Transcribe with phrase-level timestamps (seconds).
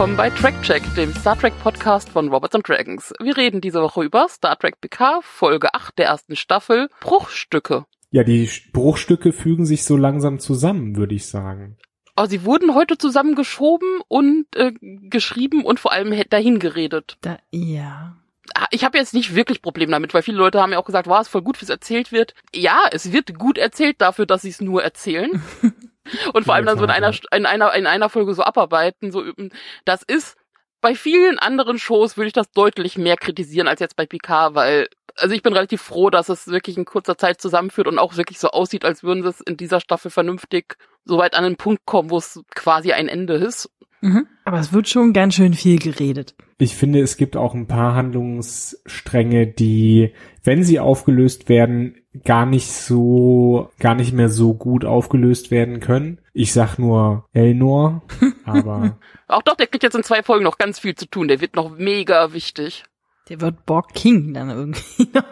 [0.00, 3.12] Willkommen bei Track Check, dem Star Trek Podcast von Robots and Dragons.
[3.20, 7.84] Wir reden diese Woche über Star Trek PK, Folge 8 der ersten Staffel, Bruchstücke.
[8.10, 11.76] Ja, die Bruchstücke fügen sich so langsam zusammen, würde ich sagen.
[12.14, 17.18] Aber sie wurden heute zusammengeschoben und äh, geschrieben und vor allem dahin geredet.
[17.20, 18.16] Da, ja.
[18.54, 21.08] Ah, ich habe jetzt nicht wirklich Probleme damit, weil viele Leute haben ja auch gesagt,
[21.08, 22.32] wow, es voll gut, wie es erzählt wird.
[22.54, 25.42] Ja, es wird gut erzählt dafür, dass sie es nur erzählen.
[26.34, 29.22] und vor allem dann so in einer, in einer, in einer Folge so abarbeiten, so
[29.22, 29.50] üben.
[29.84, 30.36] Das ist
[30.80, 34.88] bei vielen anderen Shows würde ich das deutlich mehr kritisieren als jetzt bei Picard, weil
[35.20, 38.38] also ich bin relativ froh, dass es wirklich in kurzer Zeit zusammenführt und auch wirklich
[38.38, 41.86] so aussieht, als würden sie es in dieser Staffel vernünftig so weit an den Punkt
[41.86, 43.70] kommen, wo es quasi ein Ende ist.
[44.02, 44.26] Mhm.
[44.44, 46.34] Aber es wird schon ganz schön viel geredet.
[46.58, 50.12] Ich finde, es gibt auch ein paar Handlungsstränge, die,
[50.42, 56.20] wenn sie aufgelöst werden, gar nicht so, gar nicht mehr so gut aufgelöst werden können.
[56.32, 58.02] Ich sag nur Elnor,
[58.44, 58.98] aber.
[59.28, 61.28] auch doch, der kriegt jetzt in zwei Folgen noch ganz viel zu tun.
[61.28, 62.84] Der wird noch mega wichtig.
[63.30, 65.24] Der wird Borg King dann irgendwie noch.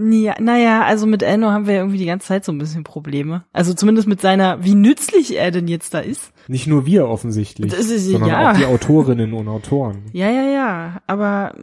[0.00, 2.84] Ja, naja, also mit Elnor haben wir ja irgendwie die ganze Zeit so ein bisschen
[2.84, 3.44] Probleme.
[3.52, 6.32] Also zumindest mit seiner, wie nützlich er denn jetzt da ist.
[6.46, 8.52] Nicht nur wir offensichtlich, Das ist- sondern ja.
[8.52, 10.04] auch die Autorinnen und Autoren.
[10.12, 11.54] Ja, ja, ja, aber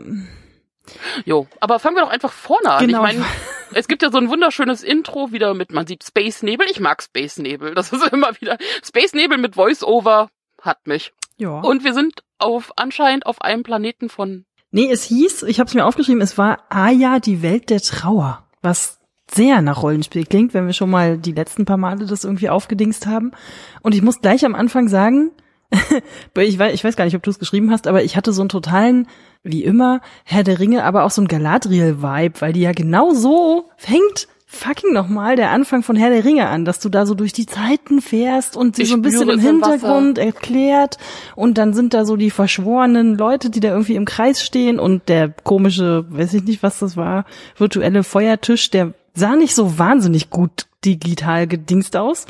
[1.26, 2.86] Jo, aber fangen wir doch einfach vorne an.
[2.86, 3.06] Genau.
[3.06, 3.26] Ich meine,
[3.74, 6.68] es gibt ja so ein wunderschönes Intro wieder mit, man sieht Space Nebel.
[6.70, 7.74] Ich mag Space Nebel.
[7.74, 10.30] Das ist immer wieder, Space Nebel mit Voice-Over
[10.62, 11.14] hat mich.
[11.38, 11.60] ja.
[11.62, 14.46] Und wir sind auf, anscheinend auf einem Planeten von,
[14.76, 18.44] Nee, es hieß, ich habe es mir aufgeschrieben, es war Aya, die Welt der Trauer,
[18.62, 19.00] was
[19.32, 23.08] sehr nach Rollenspiel klingt, wenn wir schon mal die letzten paar Male das irgendwie aufgedingst
[23.08, 23.32] haben.
[23.84, 25.32] Und ich muss gleich am Anfang sagen,
[25.72, 28.42] ich, weiß, ich weiß gar nicht, ob du es geschrieben hast, aber ich hatte so
[28.42, 29.08] einen totalen,
[29.44, 33.70] wie immer, Herr der Ringe, aber auch so einen Galadriel-Vibe, weil die ja genau so
[33.78, 37.34] fängt fucking nochmal der Anfang von Herr der Ringe an, dass du da so durch
[37.34, 39.52] die Zeiten fährst und sie so ein bisschen im es im.
[39.52, 40.98] Hintergrund erklärt
[41.36, 45.10] und dann sind da so die verschworenen Leute, die da irgendwie im Kreis stehen und
[45.10, 47.26] der komische, weiß ich nicht, was das war,
[47.58, 52.26] virtuelle Feuertisch, der sah nicht so wahnsinnig gut digital gedingst aus.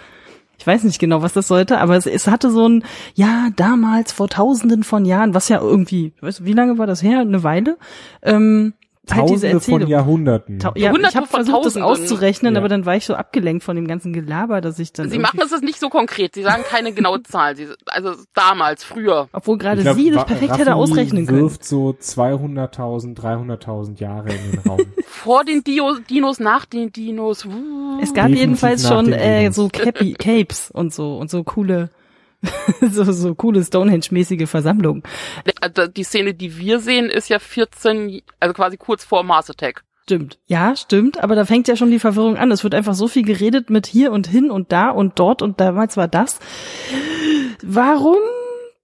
[0.57, 4.12] Ich weiß nicht genau, was das sollte, aber es, es hatte so ein, ja, damals
[4.12, 7.19] vor tausenden von Jahren, was ja irgendwie, weißt du, wie lange war das her?
[7.19, 7.78] Eine Weile?
[8.22, 8.74] Ähm,
[9.12, 9.88] halt diese Tausende von Erzählung.
[9.90, 10.60] Jahrhunderten.
[10.60, 12.60] Ta ja, Hunderte ich habe von versucht, das auszurechnen, Ja.
[12.60, 15.40] aber dann war ich so abgelenkt von dem ganzen Gelaber, dass ich dann sie machen
[15.42, 16.36] es nicht so konkret.
[16.36, 17.56] Sie sagen keine genaue Zahl.
[17.56, 19.28] Sie, also damals, früher.
[19.34, 21.42] obwohl gerade glaub, sie das perfekt hätte Raffi ausrechnen können.
[21.42, 24.80] wirft so 200.000, 300.000 Jahre in den Raum.
[25.06, 27.46] Vor den Dio, Dinos, nach den Dinos.
[28.02, 31.90] Es gab Definitiv jedenfalls schon äh, so Cappy, Capes und so und so coole
[32.81, 35.03] so so coole Stonehenge-mäßige Versammlungen.
[35.62, 39.84] Also die Szene, die wir sehen, ist ja 14, also quasi kurz vor Mars Attack.
[40.03, 40.38] Stimmt.
[40.45, 42.51] Ja, stimmt, aber da fängt ja schon die Verwirrung an.
[42.51, 45.59] Es wird einfach so viel geredet mit hier und hin und da und dort und
[45.59, 46.40] damals war das.
[47.63, 48.19] Warum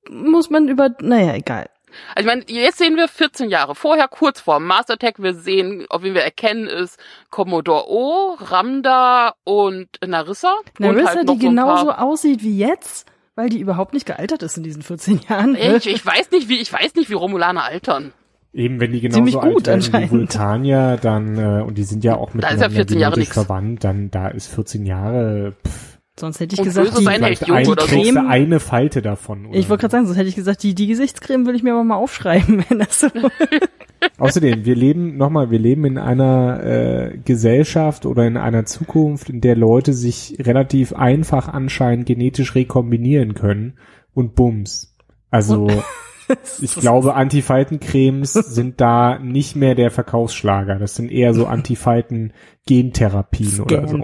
[0.09, 1.69] muss man über naja, egal.
[2.16, 5.22] Also ich meine, jetzt sehen wir 14 Jahre vorher, kurz vor Mars Attack.
[5.22, 6.97] Wir sehen, auf wen wir erkennen, ist
[7.29, 10.56] Commodore O, Ramda und Narissa.
[10.57, 14.58] und Narissa, halt noch die genauso aussieht wie jetzt, weil die überhaupt nicht gealtert ist
[14.58, 15.56] in diesen 14 Jahren.
[15.56, 18.14] Ich, ich weiß nicht, wie ich weiß nicht, wie Romulaner altern.
[18.53, 20.12] Eben, wenn die Ziemlich genauso gut alt werden wie.
[20.12, 23.30] Vulkanier, dann, äh, und die sind ja auch Da ist ja miteinander 14 Jahre genetisch
[23.30, 23.34] nix.
[23.34, 27.88] verwandt, dann da ist 14 Jahre, pff, Sonst hätte ich Und gesagt, die, ein, oder
[27.88, 28.20] so.
[28.28, 29.46] eine Falte davon.
[29.46, 31.72] Oder ich wollte gerade sagen, sonst hätte ich gesagt, die, die Gesichtscreme will ich mir
[31.72, 33.08] aber mal aufschreiben, wenn das so.
[34.17, 39.41] Außerdem, wir leben, nochmal, wir leben in einer äh, Gesellschaft oder in einer Zukunft, in
[39.41, 43.78] der Leute sich relativ einfach anscheinend genetisch rekombinieren können
[44.13, 44.95] und bums.
[45.29, 45.67] Also
[46.61, 50.79] ich glaube, Antifaltencremes sind da nicht mehr der Verkaufsschlager.
[50.79, 54.03] Das sind eher so Antifalten-Gentherapien oder so.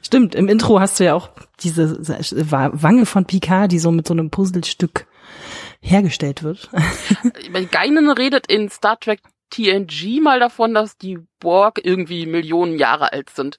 [0.00, 1.30] Stimmt, im Intro hast du ja auch
[1.60, 1.98] diese
[2.50, 5.06] Wa- Wange von Picard, die so mit so einem Puzzlestück
[5.80, 6.70] hergestellt wird.
[7.70, 9.20] Geinen redet in Star Trek
[9.50, 13.58] TNG mal davon, dass die Borg irgendwie Millionen Jahre alt sind.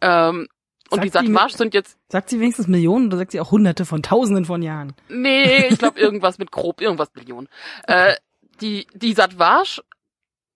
[0.00, 0.48] Ähm,
[0.90, 3.84] und Sagt die mit- sind jetzt, Sagt sie wenigstens Millionen oder sagt sie auch Hunderte
[3.84, 4.94] von Tausenden von Jahren?
[5.08, 7.48] nee, ich glaube irgendwas mit grob, irgendwas Millionen.
[7.86, 8.14] Äh,
[8.60, 9.80] die, die Satwasch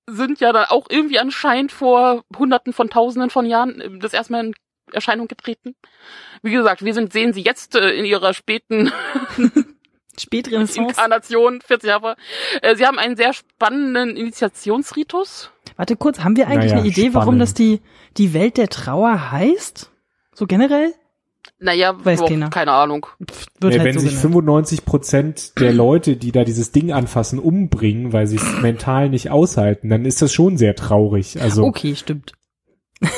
[0.07, 4.33] sind ja dann auch irgendwie anscheinend vor Hunderten von Tausenden von Jahren äh, das erste
[4.33, 4.55] Mal in
[4.93, 5.75] Erscheinung getreten.
[6.43, 8.91] Wie gesagt, wir sind, sehen sie jetzt äh, in ihrer späten
[10.21, 10.91] Spätrenaissance.
[10.91, 12.17] Inkarnation, 40 Jahre.
[12.63, 15.51] Äh, sie haben einen sehr spannenden Initiationsritus.
[15.77, 17.43] Warte kurz, haben wir eigentlich Naja, eine Idee, warum spannend.
[17.43, 17.81] das die,
[18.17, 19.91] die Welt der Trauer heißt?
[20.35, 20.93] So generell?
[21.59, 22.51] Naja, Weiß boah, keiner.
[22.51, 23.07] keine Ahnung.
[23.31, 24.23] Pff, wird Ja, halt wenn so sich genannt.
[24.23, 29.31] 95 Prozent der Leute, die da dieses Ding anfassen, umbringen, weil sie es mental nicht
[29.31, 31.41] aushalten, dann ist das schon sehr traurig.
[31.41, 32.33] Also Okay, stimmt.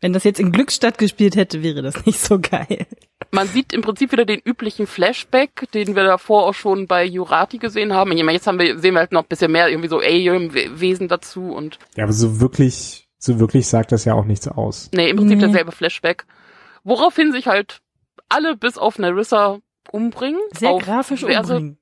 [0.00, 2.86] Wenn das jetzt in Glückstadt gespielt hätte, wäre das nicht so geil.
[3.34, 7.56] Man sieht im Prinzip wieder den üblichen Flashback, den wir davor auch schon bei Jurati
[7.56, 8.12] gesehen haben.
[8.12, 11.08] Ich meine, jetzt haben wir, sehen wir halt noch ein bisschen mehr irgendwie so Alien-Wesen
[11.08, 11.78] dazu und.
[11.96, 14.90] Ja, aber so wirklich, so wirklich sagt das ja auch nichts aus.
[14.92, 15.44] Nee, im Prinzip Nee.
[15.46, 16.26] derselbe Flashback.
[16.84, 17.80] Woraufhin sich halt
[18.28, 19.58] alle bis auf Narissa
[19.90, 20.40] umbringen.
[20.52, 21.78] Sehr auf grafisch diverse, umbringen.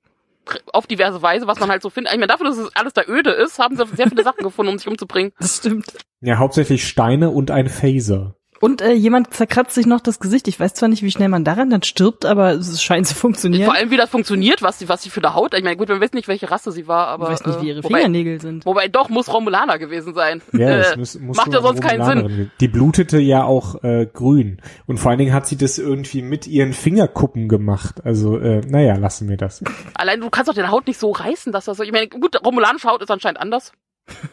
[0.73, 2.13] auf diverse Weise, was man halt so findet.
[2.13, 4.71] Ich meine, dafür, dass es alles da öde ist, haben sie sehr viele Sachen gefunden,
[4.71, 5.33] um sich umzubringen.
[5.41, 5.87] Das stimmt.
[6.21, 8.37] Ja, hauptsächlich Steine und ein Phaser.
[8.61, 10.47] Und äh, jemand zerkratzt sich noch das Gesicht.
[10.47, 13.65] Ich weiß zwar nicht, wie schnell man daran dann stirbt, aber es scheint zu funktionieren.
[13.65, 15.55] Vor allem, wie das funktioniert, was sie, was sie für eine Haut.
[15.55, 17.25] Ich meine, gut, wir wissen nicht, welche Rasse sie war, aber.
[17.27, 18.67] ich weiß nicht, wie ihre äh, wobei, Fingernägel sind.
[18.67, 20.43] wobei doch muss Romulaner gewesen sein.
[20.53, 22.29] Ja, Äh, das muss, muss macht ja sonst keinen Sinn.
[22.29, 22.51] Sinn.
[22.61, 24.61] Die blutete ja auch äh, grün.
[24.87, 28.05] Und vor allen Dingen hat sie das irgendwie mit ihren Fingerkuppen gemacht.
[28.05, 29.65] Also, äh, naja, lassen wir das.
[29.95, 31.83] Allein du kannst doch deine Haut nicht so reißen, dass das so.
[31.83, 33.73] Ich meine, gut, romulanische Haut ist anscheinend anders.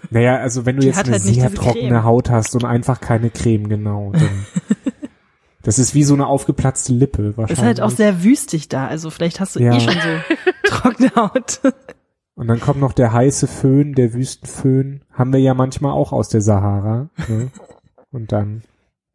[0.09, 2.03] Naja, also wenn du Die jetzt eine halt sehr trockene Creme.
[2.03, 4.12] Haut hast und einfach keine Creme, genau.
[4.13, 4.45] Dann,
[5.63, 7.59] das ist wie so eine aufgeplatzte Lippe wahrscheinlich.
[7.59, 8.88] Ist halt auch sehr wüstig da.
[8.88, 9.75] Also vielleicht hast du Ja.
[9.75, 10.35] eh schon so
[10.69, 11.62] trockene Haut.
[12.35, 15.01] Und dann kommt noch der heiße Föhn, der Wüstenföhn.
[15.12, 17.09] Haben wir ja manchmal auch aus der Sahara.
[17.27, 17.50] Ne?
[18.12, 18.62] Und dann,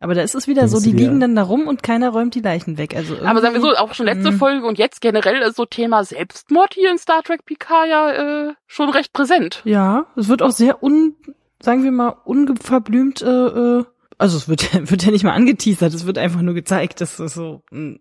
[0.03, 2.35] Aber da ist es wieder Denkst so, die liegen dann da rum und keiner räumt
[2.35, 2.97] die Leichen weg.
[2.97, 4.39] Also Aber sagen wir so, auch schon letzte Mhm.
[4.39, 8.55] Folge und jetzt generell ist so Thema Selbstmord hier in Star Trek Picard ja äh,
[8.67, 9.63] schon recht präsent.
[9.65, 11.15] Ja, es wird auch sehr un,
[11.63, 13.85] sagen wir mal, unverblümt, äh, äh,
[14.19, 17.35] also es wird, wird ja nicht mal angeteasert, es wird einfach nur gezeigt, dass es
[17.35, 17.95] so, mm,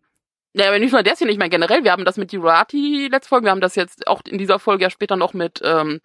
[0.54, 1.83] Ja, aber nicht nur das hier, nicht mehr generell.
[1.83, 4.83] Wir haben das mit Jurati letzte Folge, wir haben das jetzt auch in dieser Folge
[4.83, 6.00] ja später noch mit ähm,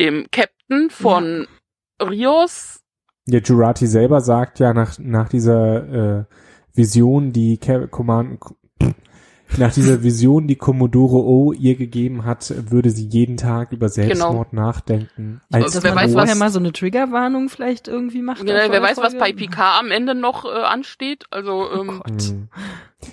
[0.00, 1.46] dem Captain von
[2.02, 2.80] Rios.
[3.30, 6.24] Ja, Jurati selber sagt ja nach, nach dieser äh,
[6.74, 8.40] Vision, die Ca- Command,
[9.56, 14.52] nach dieser Vision, die Commodore O ihr gegeben hat, würde sie jeden Tag über Selbstmord
[14.52, 15.40] nachdenken.
[15.50, 18.40] Als dass wer man weiß, vorher was- mal so eine Triggerwarnung vielleicht irgendwie macht.
[18.40, 19.36] Generell, vor wer weiß, was bei Folge.
[19.36, 21.24] Picard am Ende noch äh, ansteht.
[21.30, 22.22] Also ähm, Gott.
[22.22, 22.48] Hm.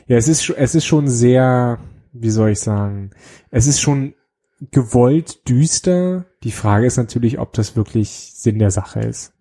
[0.07, 1.79] Ja, es ist, es ist schon sehr,
[2.11, 3.11] wie soll ich sagen,
[3.49, 4.13] es ist schon
[4.71, 6.25] gewollt düster.
[6.43, 9.33] Die Frage ist natürlich, ob das wirklich Sinn der Sache ist.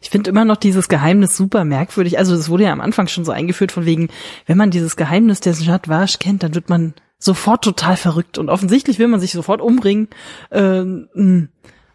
[0.00, 2.18] Ich finde immer noch dieses Geheimnis super merkwürdig.
[2.18, 4.08] Also es wurde ja am Anfang schon so eingeführt von wegen,
[4.46, 8.48] wenn man dieses Geheimnis des Jad Vash kennt, dann wird man sofort total verrückt und
[8.50, 10.08] offensichtlich will man sich sofort umbringen.
[10.50, 11.48] Ähm, mh,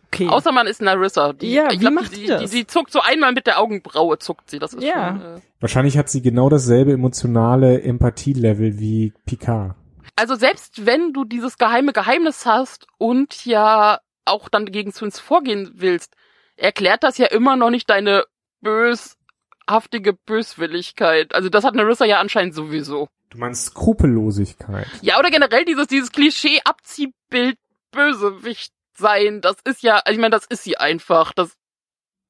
[0.07, 0.27] okay.
[0.27, 1.33] außer man ist Narissa.
[1.33, 2.49] Die, Ja, ich wie glaub, macht die, die das?
[2.49, 4.59] die, die zuckt so einmal mit der Augenbraue, zuckt sie.
[4.59, 5.19] Das ist Ja.
[5.21, 5.21] schon.
[5.37, 9.75] Äh, Wahrscheinlich hat sie genau dasselbe emotionale Empathielevel wie Picard.
[10.17, 15.71] also selbst wenn du dieses geheime Geheimnis hast und ja auch dann gegen Swins vorgehen
[15.75, 16.15] willst,
[16.63, 18.23] erklärt das ja immer noch nicht deine
[18.61, 21.35] böshaftige Böswilligkeit.
[21.35, 23.09] Also das hat Narissa ja anscheinend sowieso.
[23.29, 24.87] Du meinst Skrupellosigkeit.
[25.01, 27.57] Ja, oder generell dieses, dieses Klischee-Abziehbild
[27.91, 31.33] Bösewicht sein, das ist ja, also ich meine, das ist sie einfach.
[31.33, 31.51] Das,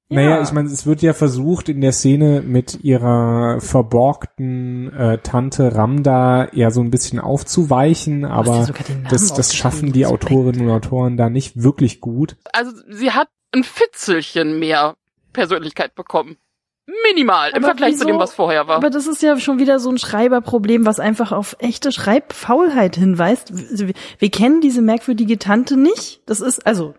[0.10, 5.76] Naja, ich meine, es wird ja versucht in der Szene mit ihrer verborgten äh, Tante
[5.76, 8.68] Ramda ja so ein bisschen aufzuweichen, aber
[9.10, 10.06] das, das schaffen die.
[10.06, 12.36] Autorinnen und Autoren da nicht wirklich gut.
[12.52, 14.96] also sie hat ein Fitzelchen mehr
[15.32, 16.38] Persönlichkeit bekommen.
[16.86, 18.08] Minimal im Aber Vergleich zu wieso?
[18.08, 18.76] dem, was vorher war.
[18.76, 23.54] Aber das ist ja schon wieder so ein Schreiberproblem, was einfach auf echte Schreibfaulheit hinweist.
[23.54, 26.22] Wir, wir kennen diese merkwürdige Tante nicht.
[26.26, 26.94] Das ist, also,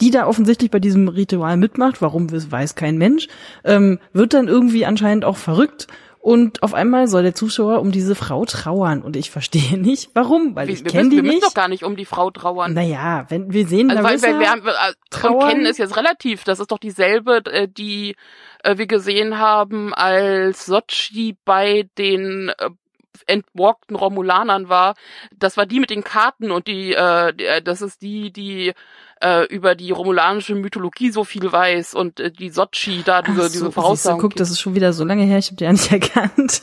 [0.00, 3.28] die da offensichtlich bei diesem Ritual mitmacht, warum weiß kein Mensch,
[3.62, 5.86] ähm, wird dann irgendwie anscheinend auch verrückt.
[6.22, 9.02] Und auf einmal soll der Zuschauer um diese Frau trauern.
[9.02, 11.46] Und ich verstehe nicht, warum, weil wir, ich wir, kenne müssen, die wir müssen nicht.
[11.48, 12.74] doch gar nicht um die Frau trauern.
[12.74, 14.72] Naja, wenn wir sehen, Also Larissa, weil wir haben, äh,
[15.10, 15.48] trauern.
[15.48, 16.44] kennen ist jetzt relativ.
[16.44, 18.14] Das ist doch dieselbe, äh, die
[18.62, 22.70] äh, wir gesehen haben, als Sochi bei den äh,
[23.26, 24.94] entwalkten Romulanern war.
[25.36, 28.74] Das war die mit den Karten und die, äh, die, äh, das ist die, die
[29.22, 33.46] äh, über die romulanische Mythologie so viel weiß und äh, die Sochi da diese, Ach
[33.48, 34.20] diese so, Voraussagen.
[34.20, 36.62] Guck, das ist schon wieder so lange her, ich habe die ja nicht erkannt.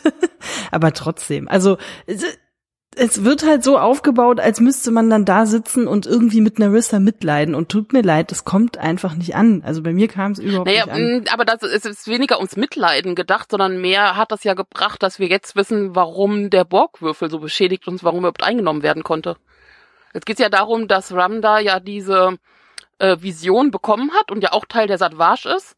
[0.72, 6.06] Aber trotzdem, also es, wird halt so aufgebaut, als müsste man dann da sitzen und
[6.06, 7.56] irgendwie mit Narissa mitleiden.
[7.56, 9.64] Und tut mir leid, es kommt einfach nicht an.
[9.66, 11.34] Also bei mir kam es überhaupt Naja, nicht an.
[11.34, 15.18] aber das ist, ist weniger ums Mitleiden gedacht, sondern mehr hat das ja gebracht, dass
[15.18, 19.38] wir jetzt wissen, warum der Borgwürfel so beschädigt und warum er überhaupt eingenommen werden konnte.
[20.14, 22.38] Jetzt geht's ja darum, dass Ramda ja diese
[23.00, 25.76] äh, Vision bekommen hat und ja auch Teil der Satvash ist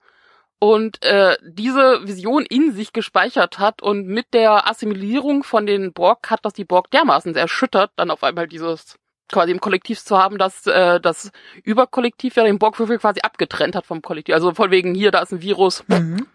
[0.59, 6.29] und äh, diese Vision in sich gespeichert hat und mit der Assimilierung von den Borg
[6.29, 8.95] hat das die Borg dermaßen erschüttert, dann auf einmal dieses
[9.31, 11.31] quasi im Kollektiv zu haben, dass äh, das
[11.63, 14.35] Überkollektiv ja den Borgwürfel quasi abgetrennt hat vom Kollektiv.
[14.35, 16.27] Also von wegen hier, da ist ein Virus, Mhm.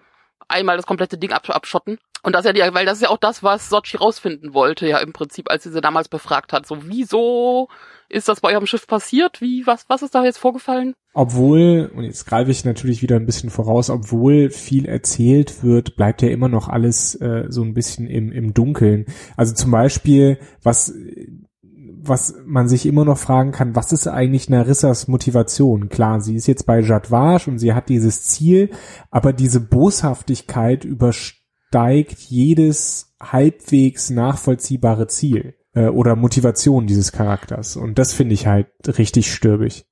[0.48, 1.98] einmal das komplette Ding absch abschotten.
[2.22, 4.98] Und das ja die, weil das ist ja auch das, was Sochi rausfinden wollte, ja
[4.98, 6.66] im Prinzip, als sie sie damals befragt hat.
[6.66, 7.68] So, wieso
[8.08, 9.40] ist das bei eurem Schiff passiert?
[9.40, 10.94] Wie, was, was ist da jetzt vorgefallen?
[11.14, 16.22] Obwohl, und jetzt greife ich natürlich wieder ein bisschen voraus, obwohl viel erzählt wird, bleibt
[16.22, 19.06] ja immer noch alles äh, so ein bisschen im, im Dunkeln.
[19.36, 20.94] Also zum Beispiel, was
[22.08, 25.88] was man sich immer noch fragen kann, was ist eigentlich Narissas Motivation?
[25.88, 28.70] Klar, sie ist jetzt bei Jadwash und sie hat dieses Ziel,
[29.10, 37.76] aber diese Boshaftigkeit übersteigt jedes halbwegs nachvollziehbare Ziel äh, oder Motivation dieses Charakters.
[37.76, 38.68] Und das finde ich halt
[38.98, 39.86] richtig stürbig.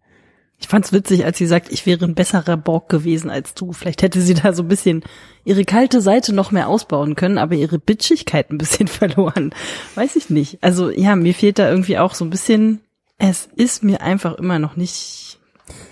[0.59, 3.73] Ich fand's witzig, als sie sagt, ich wäre ein besserer Borg gewesen als du.
[3.73, 5.03] Vielleicht hätte sie da so ein bisschen
[5.45, 9.55] ihre kalte Seite noch mehr ausbauen können, aber ihre Bitchigkeit ein bisschen verloren.
[9.95, 10.59] Weiß ich nicht.
[10.63, 12.81] Also ja, mir fehlt da irgendwie auch so ein bisschen,
[13.19, 15.34] es ist mir einfach immer noch nicht.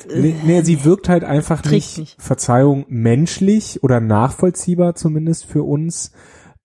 [0.09, 5.63] Äh, nee, nee, sie wirkt halt einfach nicht, nicht, Verzeihung, menschlich oder nachvollziehbar zumindest für
[5.63, 6.13] uns,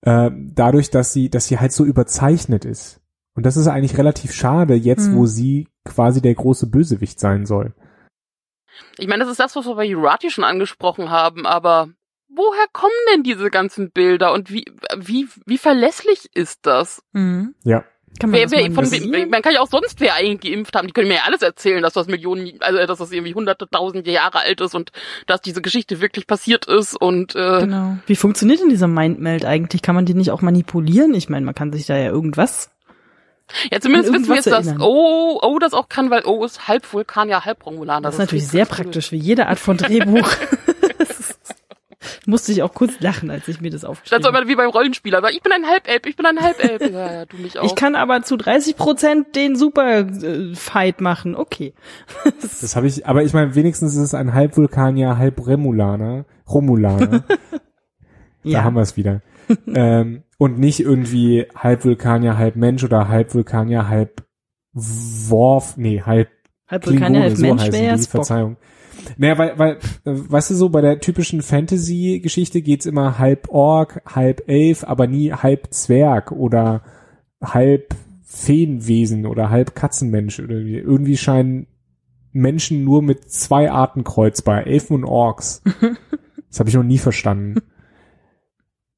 [0.02, 3.02] äh, dadurch, dass sie, dass sie halt so überzeichnet ist.
[3.34, 5.16] Und das ist eigentlich relativ schade, jetzt, mhm.
[5.16, 7.74] wo sie quasi der große Bösewicht sein soll.
[8.98, 11.90] Ich meine, das ist das, was wir bei Jurati schon angesprochen haben, aber
[12.30, 14.66] woher kommen denn diese ganzen Bilder und wie,
[14.98, 17.04] wie, wie verlässlich ist das?
[17.14, 17.56] Mhm.
[17.64, 17.84] Ja.
[18.20, 20.88] Kann man, wer, wer, von, man kann ja auch sonst wer eigentlich geimpft haben.
[20.88, 24.10] Die können mir ja alles erzählen, dass das Millionen, also dass das irgendwie hunderte, tausende
[24.10, 24.92] Jahre alt ist und
[25.28, 27.98] dass diese Geschichte wirklich passiert ist und äh, genau.
[28.08, 29.84] Wie funktioniert denn dieser Mindmeld eigentlich?
[29.84, 31.14] Kann man die nicht auch manipulieren?
[31.14, 32.72] Ich meine, man kann sich da ja irgendwas
[33.72, 36.68] ja, zumindest wissen wir jetzt, dass Oh, oh das auch kann, weil O oh, ist
[36.68, 38.04] halb Vulkan, ja halb Romulan.
[38.04, 40.30] Das, das ist natürlich sehr praktisch, wie jede Art von Drehbuch.
[42.26, 44.34] musste ich auch kurz lachen, als ich mir das aufgeschrieben habe.
[44.34, 46.82] Das soll wie beim Rollenspieler, weil ich bin ein Halbelb, ich bin ein Halbelb.
[46.94, 47.66] Ja, ja, du mich auch.
[47.66, 51.74] Ich kann aber zu 30 Prozent den Super-Fight machen, okay.
[52.42, 57.24] das habe ich, aber ich meine, wenigstens ist es ein Halbvulkanier, Halb-Remulaner, Romulaner.
[58.44, 58.60] ja.
[58.60, 59.22] Da haben wir es wieder.
[59.68, 64.24] ähm, und nicht irgendwie halb Vulkanier, halb Mensch oder halb Vulkanier, halb
[64.74, 66.30] Worf, nee, halb
[66.68, 68.58] Halb Vulkanier, halb so Mensch wäre ja Verzeihung.
[69.18, 74.44] Naja, weil, weil, weißt du so, bei der typischen Fantasy-Geschichte geht's immer halb Ork, halb
[74.48, 76.84] Elf, aber nie halb Zwerg oder
[77.42, 80.78] halb Feenwesen oder halb Katzenmensch oder irgendwie.
[80.78, 81.68] Irgendwie scheinen
[82.32, 85.62] Menschen nur mit zwei Arten kreuzbar, Elfen und Orks.
[86.50, 87.62] das habe ich noch nie verstanden.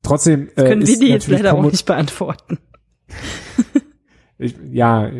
[0.03, 2.57] Trotzdem äh, können wir die jetzt leider auch nicht beantworten.
[4.37, 5.11] ich, ja,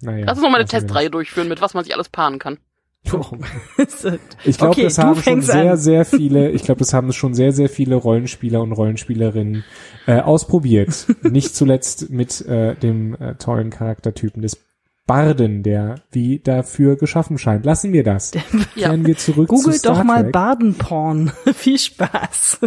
[0.00, 0.24] naja.
[0.26, 2.58] Lass uns nochmal eine Testreihe durchführen, mit was man sich alles paaren kann.
[4.44, 5.76] ich glaube, okay, das haben schon sehr, an.
[5.76, 9.64] sehr viele, ich glaube, das haben schon sehr, sehr viele Rollenspieler und Rollenspielerinnen
[10.06, 11.06] äh, ausprobiert.
[11.22, 14.58] Nicht zuletzt mit äh, dem äh, tollen Charaktertypen des
[15.06, 17.66] Barden, der wie dafür geschaffen scheint.
[17.66, 18.32] Lassen wir das.
[18.74, 18.88] Ja.
[18.88, 21.30] Kehren wir zurück Google zu Star doch mal Badenporn.
[21.54, 22.60] Viel Spaß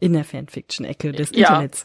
[0.00, 1.48] in der Fanfiction-Ecke des ja.
[1.48, 1.84] Internets.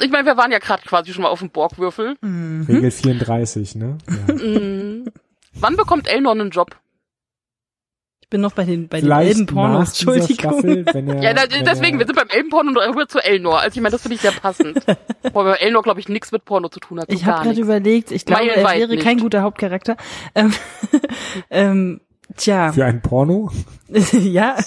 [0.00, 2.16] Ich meine, wir waren ja gerade quasi schon mal auf dem Borgwürfel.
[2.22, 2.66] Mhm.
[2.68, 3.98] Regel 34, ne?
[4.08, 4.34] Ja.
[4.34, 5.10] Mhm.
[5.54, 6.76] Wann bekommt Elnor einen Job?
[8.28, 10.34] Ich bin noch bei den bei Vielleicht den Elbenpornos, Entschuldigung.
[10.34, 13.58] Staffel, wenn er, ja, da, deswegen, er, wir sind beim Elbenporno und rüber zu Elnor.
[13.58, 14.84] Also ich meine, das finde ich sehr passend.
[15.22, 17.10] Wobei bei Elnor, glaube ich, nichts mit Porno zu tun hat.
[17.10, 19.02] Ich habe gerade überlegt, ich glaube, er wäre nicht.
[19.02, 19.96] kein guter Hauptcharakter.
[20.34, 20.52] Ähm,
[21.50, 22.00] ähm,
[22.36, 22.70] tja.
[22.70, 23.50] Für ein Porno?
[24.12, 24.58] ja.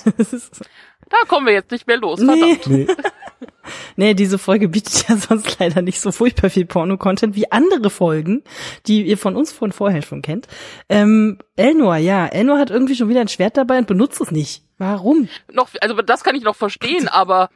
[1.11, 2.65] Da kommen wir jetzt nicht mehr los, verdammt.
[2.65, 2.87] Nee.
[2.87, 2.95] nee.
[3.95, 8.43] nee, diese Folge bietet ja sonst leider nicht so furchtbar viel Porno-Content wie andere Folgen,
[8.87, 10.47] die ihr von uns von vorher schon kennt.
[10.89, 14.63] Ähm, Elnor, ja, Elnor hat irgendwie schon wieder ein Schwert dabei und benutzt es nicht.
[14.77, 15.29] Warum?
[15.51, 17.49] Noch, also das kann ich noch verstehen, aber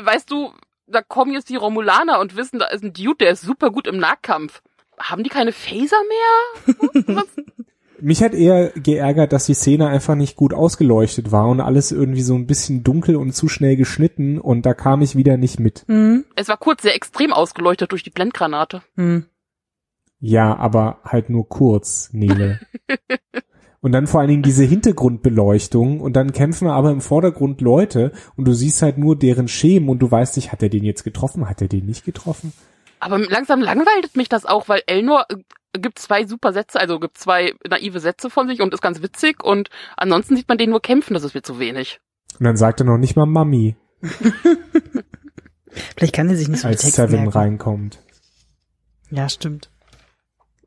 [0.00, 0.52] weißt du,
[0.86, 3.86] da kommen jetzt die Romulaner und wissen, da ist ein Dude, der ist super gut
[3.86, 4.62] im Nahkampf.
[4.98, 7.04] Haben die keine Phaser mehr?
[8.00, 12.22] Mich hat eher geärgert, dass die Szene einfach nicht gut ausgeleuchtet war und alles irgendwie
[12.22, 15.84] so ein bisschen dunkel und zu schnell geschnitten und da kam ich wieder nicht mit.
[15.88, 16.24] Mhm.
[16.36, 18.82] Es war kurz sehr extrem ausgeleuchtet durch die Blendgranate.
[18.96, 19.26] Mhm.
[20.20, 22.60] Ja, aber halt nur kurz, Nele.
[23.80, 28.46] und dann vor allen Dingen diese Hintergrundbeleuchtung und dann kämpfen aber im Vordergrund Leute und
[28.46, 31.48] du siehst halt nur deren Schemen und du weißt nicht, hat er den jetzt getroffen,
[31.48, 32.52] hat er den nicht getroffen?
[33.00, 35.26] Aber langsam langweilt mich das auch, weil Elnor
[35.72, 39.42] gibt zwei super Sätze, also gibt zwei naive Sätze von sich und ist ganz witzig
[39.42, 42.00] und ansonsten sieht man den nur kämpfen, das ist mir zu wenig.
[42.38, 43.76] Und dann sagt er noch nicht mal Mami.
[45.96, 47.28] Vielleicht kann er sich nicht so Als Seven merken.
[47.30, 47.98] reinkommt.
[49.10, 49.70] Ja, stimmt.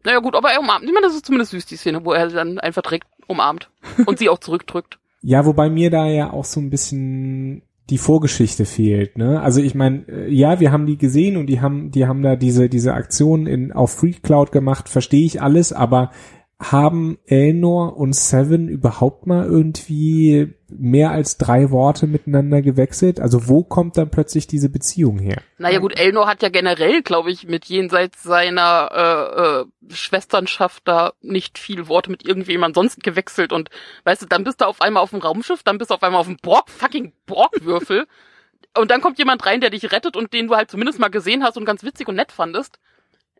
[0.03, 0.85] Naja gut, aber er umarmt.
[0.85, 3.69] Ich meine, das ist zumindest süß, die Szene, wo er dann einfach direkt umarmt
[4.05, 4.99] und sie auch zurückdrückt.
[5.21, 7.61] Ja, wobei mir da ja auch so ein bisschen
[7.91, 9.17] die Vorgeschichte fehlt.
[9.17, 9.41] Ne?
[9.41, 12.35] Also ich meine, äh, ja, wir haben die gesehen und die haben, die haben da
[12.35, 16.11] diese diese Aktion in auf Free Cloud gemacht, verstehe ich alles, aber
[16.59, 23.19] haben Elnor und Seven überhaupt mal irgendwie mehr als drei Worte miteinander gewechselt?
[23.19, 25.41] Also wo kommt dann plötzlich diese Beziehung her?
[25.57, 31.13] Naja gut, Elnor hat ja generell, glaube ich, mit jenseits seiner äh, äh, Schwesternschaft da
[31.21, 33.69] nicht viel Worte mit irgendjemand sonst gewechselt und
[34.03, 36.21] weißt du, dann bist du auf einmal auf dem Raumschiff, dann bist du auf einmal
[36.21, 38.05] auf dem Borg, fucking Borgwürfel
[38.77, 41.43] und dann kommt jemand rein, der dich rettet und den du halt zumindest mal gesehen
[41.43, 42.79] hast und ganz witzig und nett fandest.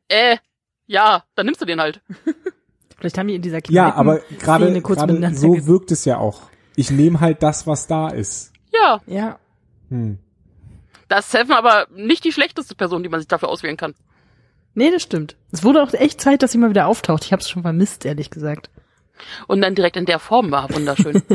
[0.07, 0.38] Äh,
[0.88, 2.01] ja, dann nimmst du den halt.
[3.01, 4.79] Vielleicht haben die in dieser Ja, aber gerade
[5.33, 6.50] so wirkt es ja auch.
[6.75, 8.51] Ich nehme halt das, was da ist.
[8.73, 9.37] Ja, Ja.
[9.89, 10.17] Hm.
[11.09, 13.93] da ist Seven aber nicht die schlechteste Person, die man sich dafür auswählen kann.
[14.73, 15.35] Nee, das stimmt.
[15.51, 17.25] Es wurde auch echt Zeit, dass sie mal wieder auftaucht.
[17.25, 18.69] Ich habe es schon vermisst, ehrlich gesagt.
[19.47, 21.21] Und dann direkt in der Form war wunderschön.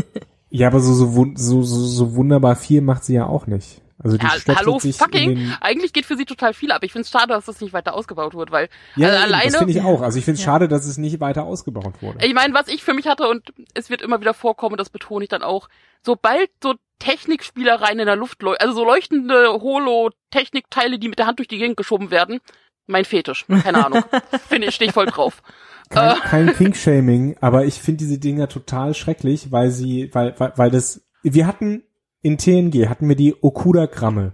[0.48, 3.82] Ja, aber so, so, so, so wunderbar viel macht sie ja auch nicht.
[4.02, 5.52] Also die Ja, stöpselt hallo, sich fucking.
[5.60, 6.82] Eigentlich geht für sie total viel ab.
[6.84, 9.44] Ich finde es schade, dass das nicht weiter ausgebaut wird, weil ja, also alleine.
[9.50, 10.02] das finde ich auch.
[10.02, 10.52] Also ich finde es Ja.
[10.52, 12.24] schade, dass es nicht weiter ausgebaut wurde.
[12.26, 15.24] Ich meine, was ich für mich hatte, und es wird immer wieder vorkommen, das betone
[15.24, 15.68] ich dann auch,
[16.02, 21.48] sobald so Technikspielereien in der Luft, also so leuchtende Holo-Technikteile, die mit der Hand durch
[21.48, 22.40] die Gegend geschoben werden,
[22.86, 23.46] mein Fetisch.
[23.62, 24.04] Keine Ahnung.
[24.48, 25.42] Finde ich, stehe ich voll drauf.
[25.88, 26.20] Kein, Äh.
[26.20, 31.02] kein Pink-Shaming, aber ich finde diese Dinger total schrecklich, weil sie, weil, weil, weil das,
[31.22, 31.84] wir hatten
[32.26, 34.32] in TNG hatten wir die Okuda-Gramme.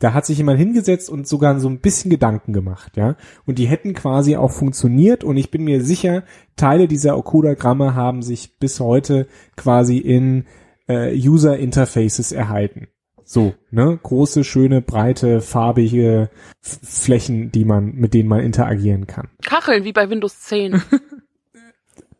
[0.00, 3.16] Da hat sich jemand hingesetzt und sogar so ein bisschen Gedanken gemacht, ja.
[3.46, 6.24] Und die hätten quasi auch funktioniert und ich bin mir sicher,
[6.56, 10.46] Teile dieser Okuda-Gramme haben sich bis heute quasi in
[10.88, 12.88] äh, User-Interfaces erhalten.
[13.22, 13.96] So, ne?
[14.02, 19.28] Große, schöne, breite, farbige F Flächen, die man, mit denen man interagieren kann.
[19.44, 20.82] Kacheln wie bei Windows 10.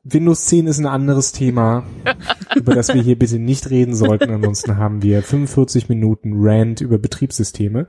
[0.02, 1.85] Windows 10 ist ein anderes Thema,
[2.54, 4.30] über das wir hier bitte nicht reden sollten.
[4.30, 7.88] Ansonsten haben wir 45 Minuten Rant über Betriebssysteme.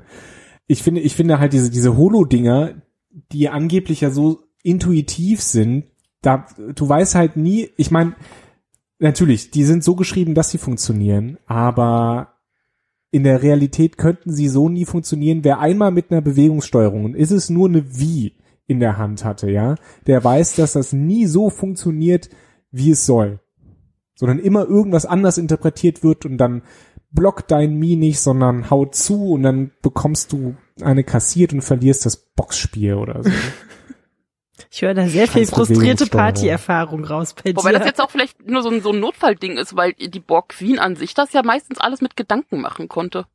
[0.68, 2.82] Ich finde, ich finde halt diese, diese Holo-Dinger,
[3.32, 5.86] die angeblich ja so intuitiv sind,
[6.22, 8.15] da, du weißt halt nie, ich meine,
[9.00, 12.36] natürlich, die sind so geschrieben, dass sie funktionieren, aber
[13.10, 15.43] in der Realität könnten sie so nie funktionieren.
[15.43, 18.36] Wer einmal mit einer Bewegungssteuerung, und ist es nur eine Wie
[18.71, 19.75] in der Hand hatte, ja,
[20.07, 22.29] der weiß, dass das nie so funktioniert,
[22.71, 23.39] wie es soll.
[24.15, 26.63] Sondern immer irgendwas anders interpretiert wird und dann
[27.12, 32.05] blockt dein Mi nicht, sondern haut zu und dann bekommst du eine kassiert und verlierst
[32.05, 33.29] das Boxspiel oder so.
[34.69, 36.05] Ich höre da sehr viel frustrierte.
[36.05, 39.75] Partyerfahrung raus bei Wobei das jetzt auch vielleicht nur so ein, so ein Notfallding ist,
[39.75, 43.25] weil die Borg Queen an sich das ja meistens alles mit Gedanken machen konnte.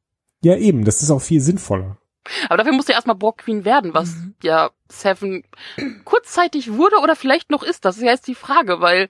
[0.42, 1.98] Ja, eben, das ist auch viel sinnvoller.
[2.48, 4.34] Aber dafür musste ja erstmal Borg Queen werden, was Mhm.
[4.42, 5.44] ja Seven
[6.04, 7.84] kurzzeitig wurde oder vielleicht noch ist.
[7.84, 9.08] Das ist ja jetzt die Frage, weil,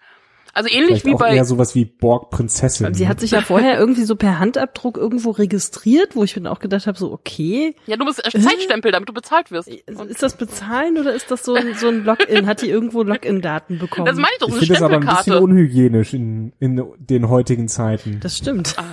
[0.54, 2.94] also ähnlich Vielleicht wie auch bei, eher sowas wie Borg-Prinzessin.
[2.94, 6.60] Sie hat sich ja vorher irgendwie so per Handabdruck irgendwo registriert, wo ich dann auch
[6.60, 9.68] gedacht habe, so okay, ja, du musst äh, Zeitstempel, damit du bezahlt wirst.
[9.68, 12.46] Und ist das bezahlen oder ist das so ein, so ein Login?
[12.46, 14.06] Hat die irgendwo Login-Daten bekommen?
[14.06, 15.42] das meine ich doch, ich so eine finde das aber ein bisschen Stempelkarte.
[15.44, 18.20] unhygienisch in, in den heutigen Zeiten.
[18.20, 18.76] Das stimmt.
[18.78, 18.84] Ah.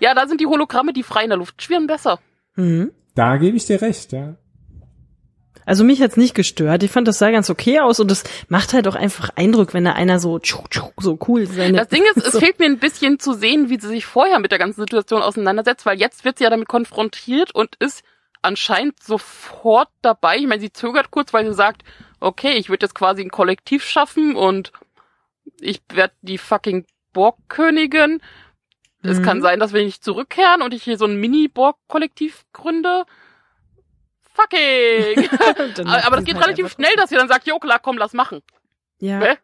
[0.00, 2.18] Ja, da sind die Hologramme, die frei in der Luft schwirren, besser.
[2.56, 2.90] Mhm.
[3.20, 4.36] Da gebe ich dir recht, ja.
[5.66, 6.82] Also mich hat's nicht gestört.
[6.82, 9.84] Ich fand, das sah ganz okay aus und es macht halt auch einfach Eindruck, wenn
[9.84, 11.76] da einer so tschu, tschu, so cool seine.
[11.76, 14.52] Das Ding ist, es fehlt mir ein bisschen zu sehen, wie sie sich vorher mit
[14.52, 18.04] der ganzen Situation auseinandersetzt, weil jetzt wird sie ja damit konfrontiert und ist
[18.40, 20.38] anscheinend sofort dabei.
[20.38, 21.82] Ich meine, sie zögert kurz, weil sie sagt,
[22.20, 24.72] okay, ich würde jetzt quasi ein Kollektiv schaffen und
[25.60, 28.22] ich werde die fucking Borg-Königin.
[29.02, 29.22] Es Mhm.
[29.22, 33.04] kann sein, dass wir nicht zurückkehren und ich hier so ein Mini-Borg-Kollektiv gründe.
[34.34, 35.28] Fucking!
[36.06, 38.40] Aber das geht halt relativ schnell, dass sie dann sagt, jo klar, komm, lass machen.
[38.98, 39.18] Ja.
[39.18, 39.38] Ne?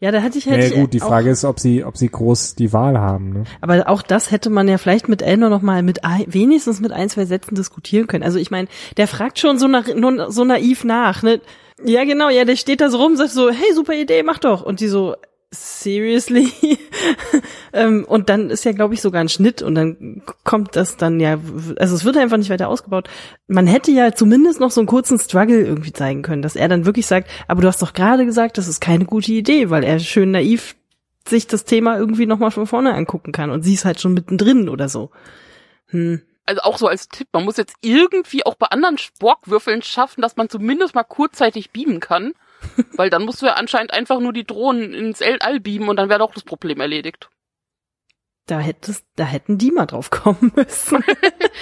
[0.00, 0.58] Ja, da hatte ich halt.
[0.60, 3.32] Naja gut, die Frage ist, ob sie, ob sie groß die Wahl haben.
[3.34, 3.44] Ne?
[3.60, 7.10] Aber auch das hätte man ja vielleicht mit Elnor noch mal mit wenigstens mit ein,
[7.10, 8.24] zwei Sätzen diskutieren können.
[8.24, 11.40] Also ich meine, der fragt schon so, na, nur so naiv nach, ne?
[11.84, 14.62] Ja, genau, ja, der steht da so rum, sagt so, hey, super Idee, mach doch.
[14.62, 15.16] Und die so,
[15.50, 16.52] seriously?
[17.72, 21.20] ähm, und dann ist ja, glaube ich, sogar ein Schnitt und dann kommt das dann
[21.20, 21.38] ja,
[21.78, 23.08] also es wird einfach nicht weiter ausgebaut.
[23.48, 26.86] Man hätte ja zumindest noch so einen kurzen Struggle irgendwie zeigen können, dass er dann
[26.86, 29.98] wirklich sagt, aber du hast doch gerade gesagt, das ist keine gute Idee, weil er
[29.98, 30.76] schön naiv
[31.28, 34.68] sich das Thema irgendwie nochmal von vorne angucken kann und sie ist halt schon mittendrin
[34.68, 35.10] oder so.
[35.88, 36.22] Hm.
[36.46, 40.36] also auch so als Tipp, man muss jetzt irgendwie auch bei anderen Sporkwürfeln schaffen, dass
[40.36, 42.32] man zumindest mal kurzzeitig beamen kann.
[42.96, 46.08] Weil dann musst du ja anscheinend einfach nur die Drohnen ins All beamen und dann
[46.08, 47.30] wäre doch das Problem erledigt.
[48.46, 51.04] Da hättest, da hätten die mal drauf kommen müssen.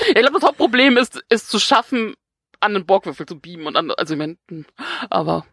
[0.09, 2.15] Ich glaube, das Hauptproblem ist, ist zu schaffen,
[2.61, 4.65] an einen Borgwürfel zu beamen und an, also ich mein, hm,
[5.11, 5.45] aber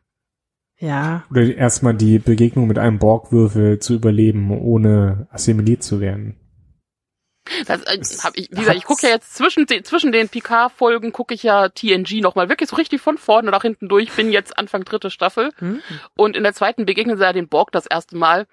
[0.77, 6.35] ja, Oder erstmal die Begegnung mit einem Borgwürfel zu überleben, ohne assimiliert zu werden.
[7.67, 11.11] Das, äh, hab ich, wie gesagt, ich gucke ja jetzt zwischen den, zwischen den Picard-Folgen
[11.11, 14.11] gucke ich ja TNG nochmal wirklich so richtig von vorne nach hinten durch.
[14.11, 15.51] Bin jetzt Anfang dritte Staffel.
[15.59, 15.81] Hm?
[16.15, 18.47] Und in der zweiten begegnen sie ja den Borg das erste Mal.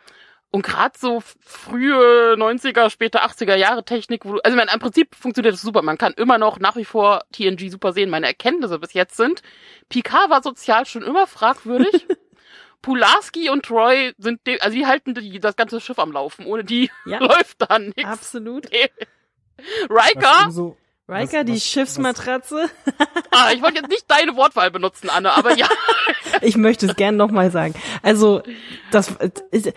[0.50, 4.80] Und gerade so frühe 90er, späte 80er Jahre Technik, wo du, also ich meine, im
[4.80, 5.80] Prinzip funktioniert das super.
[5.80, 8.10] Man kann immer noch nach wie vor TNG super sehen.
[8.10, 9.40] Meine Erkenntnisse bis jetzt sind,
[9.88, 12.06] Picard war sozial schon immer fragwürdig.
[12.82, 16.46] Pulaski und Troy sind, de also die halten die, das ganze Schiff am Laufen.
[16.46, 17.18] Ohne die Ja.
[17.18, 18.04] läuft da nichts.
[18.04, 18.66] Absolut.
[19.88, 20.76] Riker, umso-
[21.08, 22.70] Riker, was- die was- Schiffsmatratze.
[23.30, 25.68] ah, ich wollte jetzt nicht deine Wortwahl benutzen, Anne, aber ja.
[26.40, 27.74] Ich möchte es gern nochmal sagen.
[28.02, 28.42] Also,
[28.90, 29.12] das
[29.52, 29.72] ist,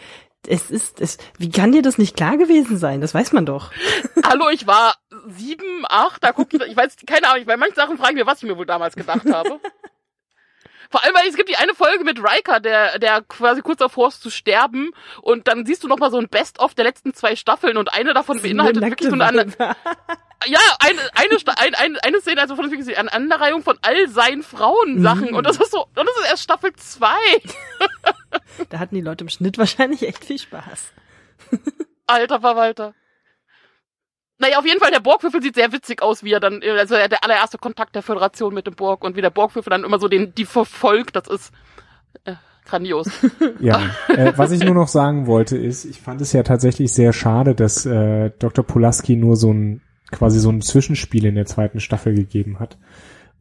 [0.47, 3.01] es ist, es, wie kann dir das nicht klar gewesen sein?
[3.01, 3.71] Das weiß man doch.
[4.23, 4.95] Hallo, ich war
[5.27, 8.41] sieben, acht, da guck ich, ich weiß, keine Ahnung, bei manchen Sachen fragen wir, was
[8.41, 9.59] ich mir wohl damals gedacht habe.
[10.89, 14.07] Vor allem, weil es gibt die eine Folge mit Riker, der, der quasi kurz davor
[14.09, 17.35] ist zu sterben und dann siehst du noch mal so ein Best-of der letzten zwei
[17.35, 19.45] Staffeln und eine davon beinhaltet wirklich so eine, Ana-
[20.45, 24.07] ja, eine, eine, Sta- ein, ein, eine Szene, also von wirklich eine Aneinanderreihung von all
[24.09, 25.35] seinen Frauensachen Mhm.
[25.35, 27.15] und das ist so, und das ist erst Staffel zwei.
[28.69, 30.93] Da hatten die Leute im Schnitt wahrscheinlich echt viel Spaß.
[32.07, 32.93] Alter Verwalter.
[34.37, 37.23] Naja, auf jeden Fall, der Borgwürfel sieht sehr witzig aus, wie er dann, also der
[37.23, 40.33] allererste Kontakt der Föderation mit dem Borg und wie der Borgwürfel dann immer so den,
[40.35, 41.53] die verfolgt, das ist
[42.25, 42.33] äh,
[42.65, 43.09] grandios.
[43.59, 47.13] Ja, äh, was ich nur noch sagen wollte ist, ich fand es ja tatsächlich sehr
[47.13, 48.65] schade, dass äh, Dr.
[48.65, 52.77] Pulaski nur so ein quasi so ein Zwischenspiel in der zweiten Staffel gegeben hat.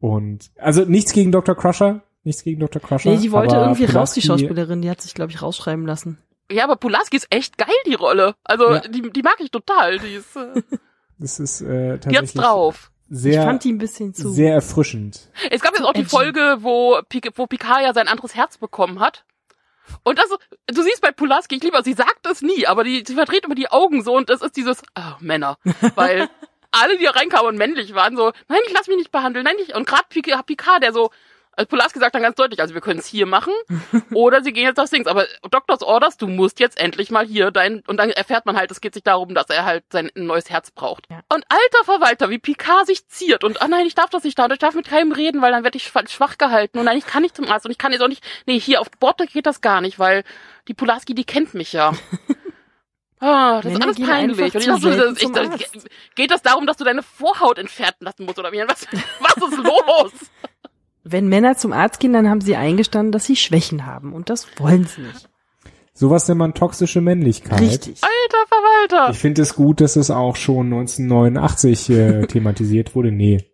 [0.01, 1.55] Und also nichts gegen Dr.
[1.57, 2.81] Crusher, nichts gegen Dr.
[2.81, 3.11] Crusher.
[3.11, 4.83] Nee, die wollte aber irgendwie raus, die Pulaski- Schauspielerin.
[4.83, 6.19] Die hat sich, glaube ich, rausschreiben lassen.
[6.51, 8.35] Ja, aber Pulaski ist echt geil, die Rolle.
[8.45, 8.81] Also, Ja.
[8.81, 9.99] die, die mag ich total.
[9.99, 10.63] Die ist, äh,
[11.19, 12.91] Das ist äh, tatsächlich drauf.
[13.09, 14.31] Ich sehr fand die ein bisschen zu.
[14.31, 15.31] sehr erfrischend.
[15.51, 16.05] Es gab jetzt auch die.
[16.05, 17.01] Folge, wo,
[17.37, 19.25] wo Picard ja sein anderes Herz bekommen hat.
[20.03, 20.27] Und das,
[20.67, 23.55] du siehst bei Pulaski, ich liebe, sie sagt es nie, aber die, sie verdreht immer
[23.55, 25.59] die Augen so und das ist dieses, ah, Männer.
[25.95, 26.29] Weil
[26.73, 29.57] alle, die da reinkamen und männlich waren, so, nein, ich lass mich nicht behandeln, nein,
[29.57, 29.77] nicht.
[29.77, 31.11] Und gerade Picard, der so,
[31.57, 33.53] also Pulaski sagt dann ganz deutlich, also wir können es hier machen
[34.13, 35.07] oder sie gehen jetzt aufs Dings.
[35.07, 38.71] Aber Doctors Orders, du musst jetzt endlich mal hier dein, und dann erfährt man halt,
[38.71, 41.07] es geht sich darum, dass er halt sein ein neues Herz braucht.
[41.11, 41.21] Ja.
[41.33, 44.45] Und alter Verwalter, wie Picard sich ziert und, ah nein, ich darf das nicht da
[44.45, 46.99] und ich darf mit keinem reden, weil dann werde ich schwa- schwach gehalten und nein,
[46.99, 49.19] ich kann nicht zum Arzt und ich kann jetzt auch nicht, nee, hier auf Bord
[49.33, 50.25] geht das gar nicht, weil
[50.69, 51.93] die Pulaski, die kennt mich ja.
[53.21, 54.55] Ah, das Männer ist alles peinlich.
[54.55, 58.53] Und ich dachte, ich, geht das darum, dass du deine Vorhaut entfernen lassen musst oder
[58.53, 58.59] wie?
[58.69, 58.87] Was,
[59.21, 60.13] was ist los?
[61.05, 64.15] Wenn Männer zum Arzt gehen, dann haben sie eingestanden, dass sie Schwächen haben.
[64.15, 65.29] Und das wollen sie nicht.
[65.93, 67.61] Sowas nennt man toxische Männlichkeit.
[67.61, 68.01] Richtig.
[68.03, 69.11] Alter Verwalter.
[69.13, 73.13] Ich finde es gut, dass es auch schon 1989 äh, thematisiert wurde.
[73.13, 73.49] Nee.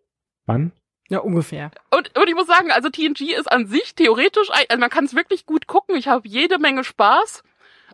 [0.47, 0.73] Wann?
[1.11, 1.71] Ja, ungefähr.
[1.91, 5.15] Und, und ich muss sagen, also TNG ist an sich theoretisch, also man kann es
[5.15, 5.97] wirklich gut gucken.
[5.97, 7.43] Ich habe jede Menge Spaß.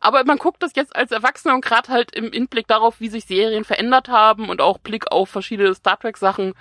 [0.00, 3.24] Aber man guckt das jetzt als Erwachsener und gerade halt im Hinblick darauf, wie sich
[3.24, 6.52] Serien verändert haben und auch Blick auf verschiedene Star Trek Sachen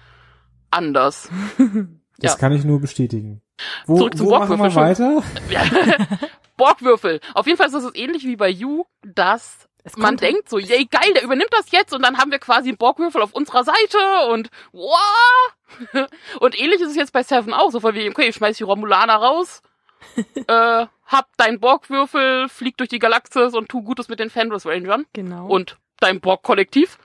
[0.71, 1.29] anders.
[2.17, 2.37] Das Ja.
[2.37, 3.41] kann ich nur bestätigen.
[3.85, 5.15] Wo, Zurück zum wo machen wir Borgwürfel.
[5.17, 5.23] weiter?
[6.57, 7.19] Borgwürfel.
[7.33, 10.85] Auf jeden Fall ist das ähnlich wie bei You, dass Es man denkt so, yay,
[10.85, 13.97] geil, der übernimmt das jetzt und dann haben wir quasi einen Borgwürfel auf unserer Seite
[14.31, 15.51] und wow.
[16.39, 18.63] Und ähnlich ist es jetzt bei Seven auch, so von wie, okay, ich schmeiß die
[18.63, 19.61] Romulaner raus,
[20.47, 25.05] äh, hab deinen Borgwürfel, flieg durch die Galaxis und tu Gutes mit den Fenris Rangern
[25.13, 25.47] Genau.
[25.47, 26.97] und dein Borg-Kollektiv.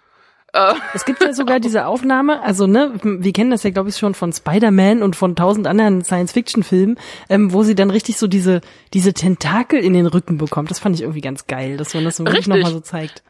[0.53, 3.97] Äh, Es gibt ja sogar diese Aufnahme, also ne, wir kennen das ja glaube ich
[3.97, 6.97] schon von Spider-Man und von tausend anderen Science-Fiction-Filmen,
[7.29, 8.61] ähm, wo sie dann richtig so diese
[8.95, 10.71] diese Tentakel in den Rücken bekommt.
[10.71, 13.23] Das fand ich irgendwie ganz geil, dass man das so wirklich nochmal so zeigt.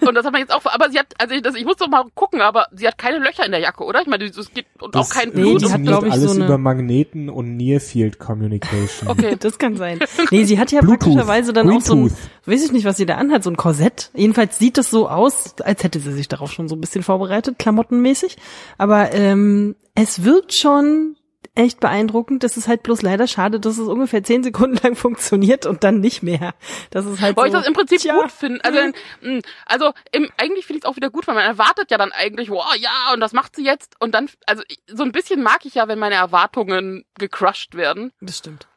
[0.00, 2.04] Und das hat man jetzt auch, aber sie hat, also das, ich muss doch mal
[2.14, 4.00] gucken, aber sie hat keine Löcher in der Jacke, oder?
[4.00, 5.60] Ich meine, es gibt und auch kein nee, Blut.
[5.62, 9.08] die hat, funktioniert glaub ich, so alles eine- über Magneten und Near Field Communication.
[9.08, 9.36] Okay.
[9.38, 9.98] Das kann sein.
[10.30, 12.18] Nee, sie hat ja Bluetooth, praktischerweise dann auch so ein, Bluetooth.
[12.46, 14.10] weiß ich nicht, was sie da anhat, so ein Korsett.
[14.14, 17.58] Jedenfalls sieht es so aus, als hätte sie sich darauf schon so ein bisschen vorbereitet,
[17.58, 18.36] klamottenmäßig.
[18.78, 21.16] Aber ähm, es wirkt schon
[21.58, 22.44] echt beeindruckend.
[22.44, 26.00] Das ist halt bloß leider schade, dass es ungefähr zehn Sekunden lang funktioniert und dann
[26.00, 26.54] nicht mehr.
[26.90, 28.64] Das ist halt Weil so, ich das im Prinzip tja, gut finde.
[28.64, 28.78] Also,
[29.20, 32.12] mh, also im, eigentlich finde ich es auch wieder gut, weil man erwartet ja dann
[32.12, 33.96] eigentlich, wow, ja, und das macht sie jetzt.
[33.98, 38.12] Und dann, also so ein bisschen mag ich ja, wenn meine Erwartungen gecrushed werden.
[38.20, 38.68] Das stimmt.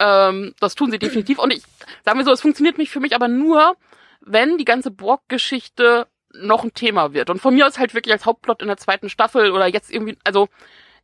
[0.00, 1.38] Ähm, das tun sie definitiv.
[1.38, 1.62] Und ich,
[2.04, 3.76] sagen wir so, es funktioniert mich für mich aber nur,
[4.20, 7.30] wenn die ganze Borg-Geschichte noch ein Thema wird.
[7.30, 10.18] Und von mir aus halt wirklich als Hauptplot in der zweiten Staffel oder jetzt irgendwie,
[10.24, 10.48] also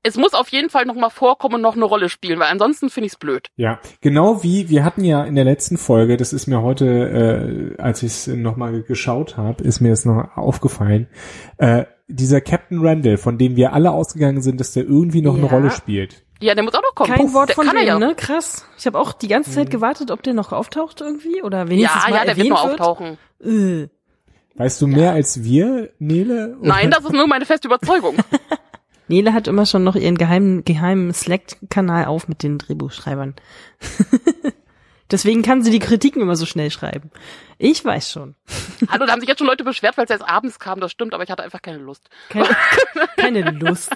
[0.03, 2.89] es muss auf jeden Fall noch mal vorkommen und noch eine Rolle spielen, weil ansonsten
[2.91, 3.49] finde ich es blöd.
[3.57, 7.81] Ja, genau wie wir hatten ja in der letzten Folge, das ist mir heute, äh,
[7.83, 11.09] als ich es nochmal geschaut habe, ist mir es noch aufgefallen,
[11.59, 15.47] äh, dieser Captain Randall, von dem wir alle ausgegangen sind, dass der irgendwie noch eine
[15.47, 15.53] Ja.
[15.53, 16.25] Rolle spielt.
[16.43, 17.13] Ja, der muss auch noch kommen.
[17.13, 17.99] Kein Puh, Wort von dem, ja.
[17.99, 18.15] ne?
[18.17, 18.65] Krass.
[18.79, 22.11] Ich habe auch die ganze Zeit gewartet, ob der noch auftaucht irgendwie oder wenigstens Ja,
[22.11, 23.19] mal ja, der wird noch auftauchen.
[23.45, 23.89] Äh.
[24.57, 26.57] Weißt du mehr als wir, Nele?
[26.61, 28.17] Nein, das ist nur meine feste Überzeugung.
[29.11, 33.35] Nele hat immer schon noch ihren geheimen, geheimen Slack-Kanal auf mit den Drehbuchschreibern.
[35.11, 37.11] Deswegen kann sie die Kritiken immer so schnell schreiben.
[37.59, 38.37] Ich weiß schon.
[38.89, 41.13] Hallo, da haben sich jetzt schon Leute beschwert, weil es erst abends kam, das stimmt,
[41.13, 42.09] aber ich hatte einfach keine Lust.
[42.29, 42.49] Keine,
[43.17, 43.91] keine Lust.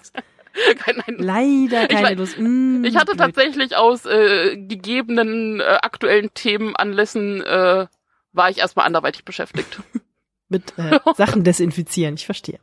[0.79, 1.17] Kein, nein.
[1.19, 2.37] Leider keine mein, Lust.
[2.39, 3.19] Mm, Ich hatte blöd.
[3.19, 7.87] tatsächlich aus äh, gegebenen äh, aktuellen Themenanlässen äh,
[8.33, 9.81] war ich erstmal anderweitig beschäftigt.
[10.49, 12.59] Mit äh, Sachen desinfizieren, ich verstehe.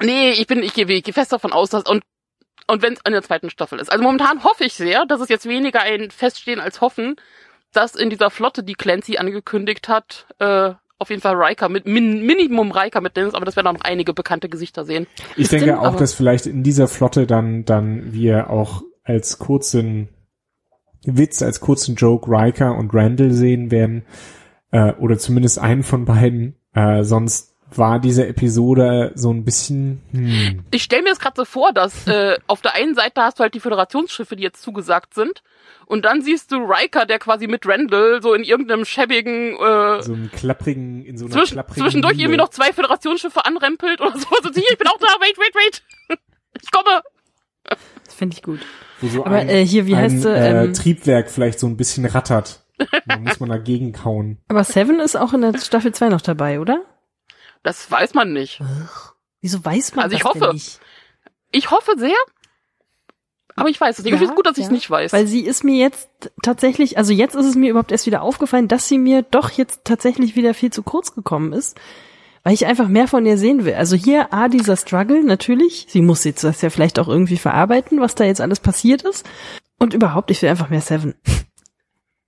[0.00, 2.02] Nee, ich bin, ich gehe ich gehe fest davon aus, dass und
[2.68, 3.90] und wenn es in der zweiten Staffel ist.
[3.90, 7.16] Also momentan hoffe ich sehr, dass es jetzt weniger ein Feststehen als Hoffen,
[7.72, 12.24] dass in dieser Flotte, die Clancy angekündigt hat, äh, auf jeden Fall Riker mit min,
[12.24, 15.06] Minimum Riker mit Dennis, aber das werden auch noch einige bekannte Gesichter sehen.
[15.36, 20.08] Ich Ist denke auch, dass vielleicht in dieser Flotte dann, dann wir auch als kurzen
[21.04, 24.06] Witz, als kurzen Joke Riker und Randall sehen werden,
[24.72, 30.64] äh, oder zumindest einen von beiden, äh, sonst war diese Episode so ein bisschen, hm,
[30.70, 33.42] Ich stelle mir das gerade so vor, dass äh, auf der einen Seite hast du
[33.42, 35.42] halt die Föderationsschiffe, die jetzt zugesagt sind,
[35.86, 40.12] und dann siehst du Riker, der quasi mit Randall so in irgendeinem schäbigen äh, so
[40.14, 42.24] einen klapprigen, in so einer Zwisch klapprigen zwischendurch Mühle.
[42.24, 44.26] irgendwie noch zwei Föderationsschiffe anrempelt oder so.
[44.36, 45.82] Also, hier, ich bin auch da, wait, wait, wait.
[46.62, 47.02] Ich komme.
[48.04, 48.60] Das finde ich gut.
[49.00, 51.66] Wo so Aber, ein, äh, hier, wie ein, heißt sie, Äh, ähm, Triebwerk vielleicht so
[51.66, 52.60] ein bisschen rattert.
[53.06, 54.38] Da muss man dagegen kauen.
[54.48, 56.82] Aber Seven ist auch in der Staffel 2 noch dabei, oder?
[57.66, 58.60] Das weiß man nicht.
[59.40, 60.38] Wieso weiß man Also ich das hoffe.
[60.38, 60.78] denn nicht?
[61.50, 62.14] Ich hoffe sehr.
[63.56, 64.12] Aber ich weiß es nicht.
[64.12, 64.72] ich Ja, finde es gut, dass ich es ja.
[64.74, 65.12] nicht weiß.
[65.12, 66.08] Weil sie ist mir jetzt
[66.44, 69.80] tatsächlich, also jetzt ist es mir überhaupt erst wieder aufgefallen, dass sie mir doch jetzt
[69.84, 71.76] tatsächlich wieder viel zu kurz gekommen ist,
[72.44, 73.74] weil ich einfach mehr von ihr sehen will.
[73.74, 75.86] Also hier, A, dieser Struggle, natürlich.
[75.88, 79.26] Sie muss jetzt das ja vielleicht auch irgendwie verarbeiten, was da jetzt alles passiert ist.
[79.80, 81.16] Und überhaupt, ich will einfach mehr Seven.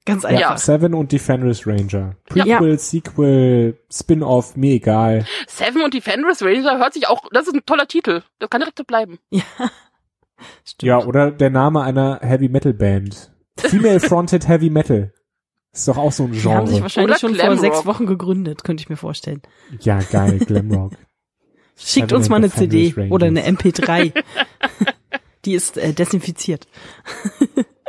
[0.09, 0.41] Ganz Ja, einfach.
[0.41, 0.57] Ja.
[0.59, 2.17] Seven und die Fenris Ranger.
[2.35, 2.45] Ja.
[2.59, 5.25] Prequel, Sequel, Spin-off, mir egal.
[5.47, 8.23] Seven und die Fenris Ranger hört sich auch, das ist ein toller Titel.
[8.39, 9.19] Das kann direkt so bleiben.
[9.31, 9.43] Ja.
[10.65, 10.89] Stimmt.
[10.89, 13.33] Ja, oder der Name einer Heavy Metal Band.
[13.59, 15.13] Female Fronted Heavy Metal.
[15.73, 16.83] Ist doch auch so ein Die haben sich Genre.
[16.83, 17.61] wahrscheinlich Oder schon vor Glamrock.
[17.61, 19.43] sechs Wochen gegründet, könnte ich mir vorstellen.
[19.81, 20.93] Ja, geil, Glamrock.
[21.77, 23.65] Schickt Seven uns mal eine CD oder eine Rangers.
[23.65, 24.13] MP3.
[25.45, 26.67] Die ist äh, desinfiziert.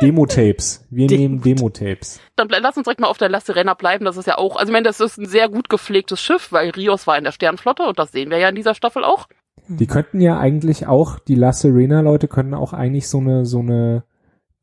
[0.02, 0.86] Demo-Tapes.
[0.90, 2.20] Wir Demo- nehmen Demo-Tapes.
[2.36, 4.06] Dann lass uns direkt mal auf der La Serena bleiben.
[4.06, 6.70] Das ist ja auch, also ich meine, das ist ein sehr gut gepflegtes Schiff, weil
[6.72, 9.28] Rios war in der Sternflotte und das sehen wir ja in dieser Staffel auch.
[9.68, 14.04] Die könnten ja eigentlich auch, die La Serena-Leute können auch eigentlich so eine, so eine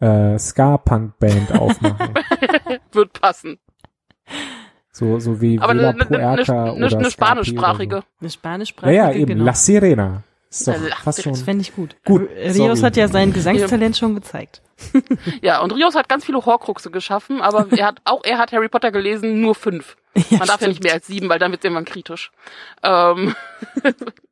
[0.01, 2.15] äh, Ska-Punk-Band aufmachen.
[2.93, 3.59] Wird passen.
[4.91, 7.97] so, so wie Aber Vela eine, eine, eine, oder eine, eine spanischsprachige.
[8.21, 8.29] Eine So.
[8.31, 9.45] spanischsprachige, Ja, ja, eben, genau.
[9.45, 10.23] La Serena.
[10.61, 11.33] Ist doch La fast Serena.
[11.33, 11.45] Das schon.
[11.45, 11.97] fände ich gut.
[12.05, 12.81] Gut, Rios sorry.
[12.81, 14.63] hat ja sein Gesangstalent schon gezeigt.
[15.41, 18.69] Ja, und Rios hat ganz viele Horcruxe geschaffen, aber er hat auch er hat Harry
[18.69, 19.97] Potter gelesen, nur fünf.
[20.31, 22.31] Ja, Man darf ja nicht mehr als sieben, weil dann wird es irgendwann kritisch.
[22.83, 23.35] Ähm,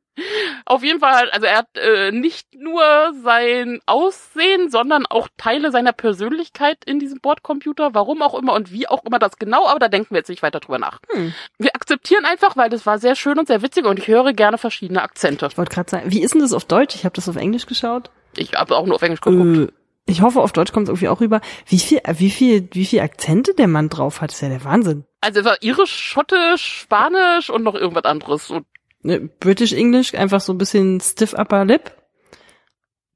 [0.65, 2.83] auf jeden Fall, also er hat äh, nicht nur
[3.23, 8.87] sein Aussehen, sondern auch Teile seiner Persönlichkeit in diesem Bordcomputer, warum auch immer und wie
[8.87, 10.99] auch immer das genau, aber da denken wir jetzt nicht weiter drüber nach.
[11.11, 11.33] Hm.
[11.57, 14.57] Wir akzeptieren einfach, weil das war sehr schön und sehr witzig und ich höre gerne
[14.57, 15.47] verschiedene Akzente.
[15.47, 16.95] Ich wollte gerade sagen, wie ist denn das auf Deutsch?
[16.95, 18.09] Ich habe das auf Englisch geschaut.
[18.37, 19.71] Ich habe auch nur auf Englisch geguckt.
[19.71, 19.73] Äh,
[20.07, 21.41] ich hoffe, auf Deutsch kommt es irgendwie auch rüber.
[21.65, 24.63] Wie viel, äh, wie viel, wie viel Akzente der Mann drauf hat, ist ja der
[24.63, 25.05] Wahnsinn.
[25.21, 28.51] Also es war irisch, schottisch, spanisch und noch irgendwas anderes.
[28.51, 28.67] Und
[29.39, 31.91] British English, einfach so ein bisschen stiff upper lip.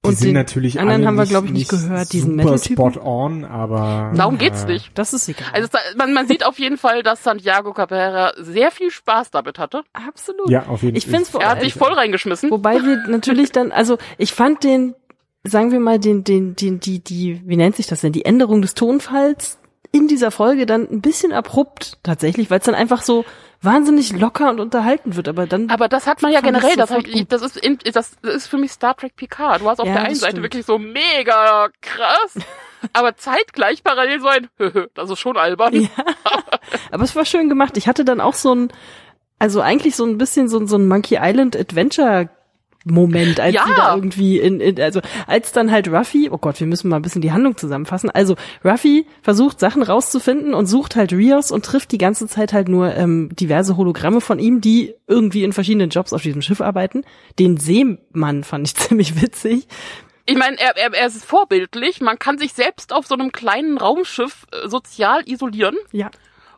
[0.05, 2.31] Die Und sind den natürlich anderen alle haben wir, nicht, glaub ich, nicht gehört, diesen
[2.31, 2.93] super Metal-Typen.
[2.93, 4.91] spot on, aber darum geht's äh, nicht.
[4.97, 5.49] Das ist egal.
[5.51, 9.83] Also man, man sieht auf jeden Fall, dass Santiago Cabrera sehr viel Spaß damit hatte.
[9.91, 10.49] Absolut.
[10.49, 12.49] Ja, auf jeden Ich find's vor Er hat sich voll reingeschmissen.
[12.49, 14.95] Wobei wir natürlich dann, also ich fand den,
[15.43, 18.61] sagen wir mal, den, den, den, die, die, wie nennt sich das denn, die Änderung
[18.61, 19.59] des Tonfalls
[19.91, 23.25] in dieser Folge dann ein bisschen abrupt tatsächlich, weil es dann einfach so
[23.61, 27.07] wahnsinnig locker und unterhalten wird, aber dann Aber das hat man ja generell, das, sofort
[27.07, 29.61] ich, das, ist das ist für mich Star Trek Picard.
[29.61, 30.43] Du hast auf Ja, der einen das Seite stimmt.
[30.45, 32.35] wirklich so mega krass,
[32.93, 34.47] aber zeitgleich parallel so ein,
[34.93, 35.73] das ist schon albern.
[35.75, 35.89] Ja.
[36.91, 37.75] Aber es war schön gemacht.
[37.77, 38.71] Ich hatte dann auch so ein,
[39.39, 42.29] also eigentlich so ein bisschen so, ein- so ein Monkey Island Adventure
[42.89, 43.63] Moment, als Ja.
[43.65, 46.97] sie da irgendwie in, in, also als dann halt Ruffy, oh Gott, wir müssen mal
[46.97, 48.09] ein bisschen die Handlung zusammenfassen.
[48.09, 52.69] Also Ruffy versucht Sachen rauszufinden und sucht halt Rios und trifft die ganze Zeit halt
[52.69, 57.03] nur ähm, diverse Hologramme von ihm, die irgendwie in verschiedenen Jobs auf diesem Schiff arbeiten.
[57.39, 59.67] Den Seemann fand ich ziemlich witzig.
[60.25, 62.01] Ich meine, er, er, er ist vorbildlich.
[62.01, 66.11] Man kann sich selbst auf so einem kleinen Raumschiff äh, sozial isolieren Ja.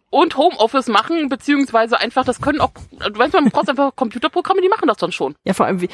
[0.09, 4.67] und Homeoffice machen, beziehungsweise einfach, das können auch, du weißt, man braucht einfach Computerprogramme, die
[4.67, 5.35] machen das dann schon.
[5.45, 5.87] Ja, vor allem, wie,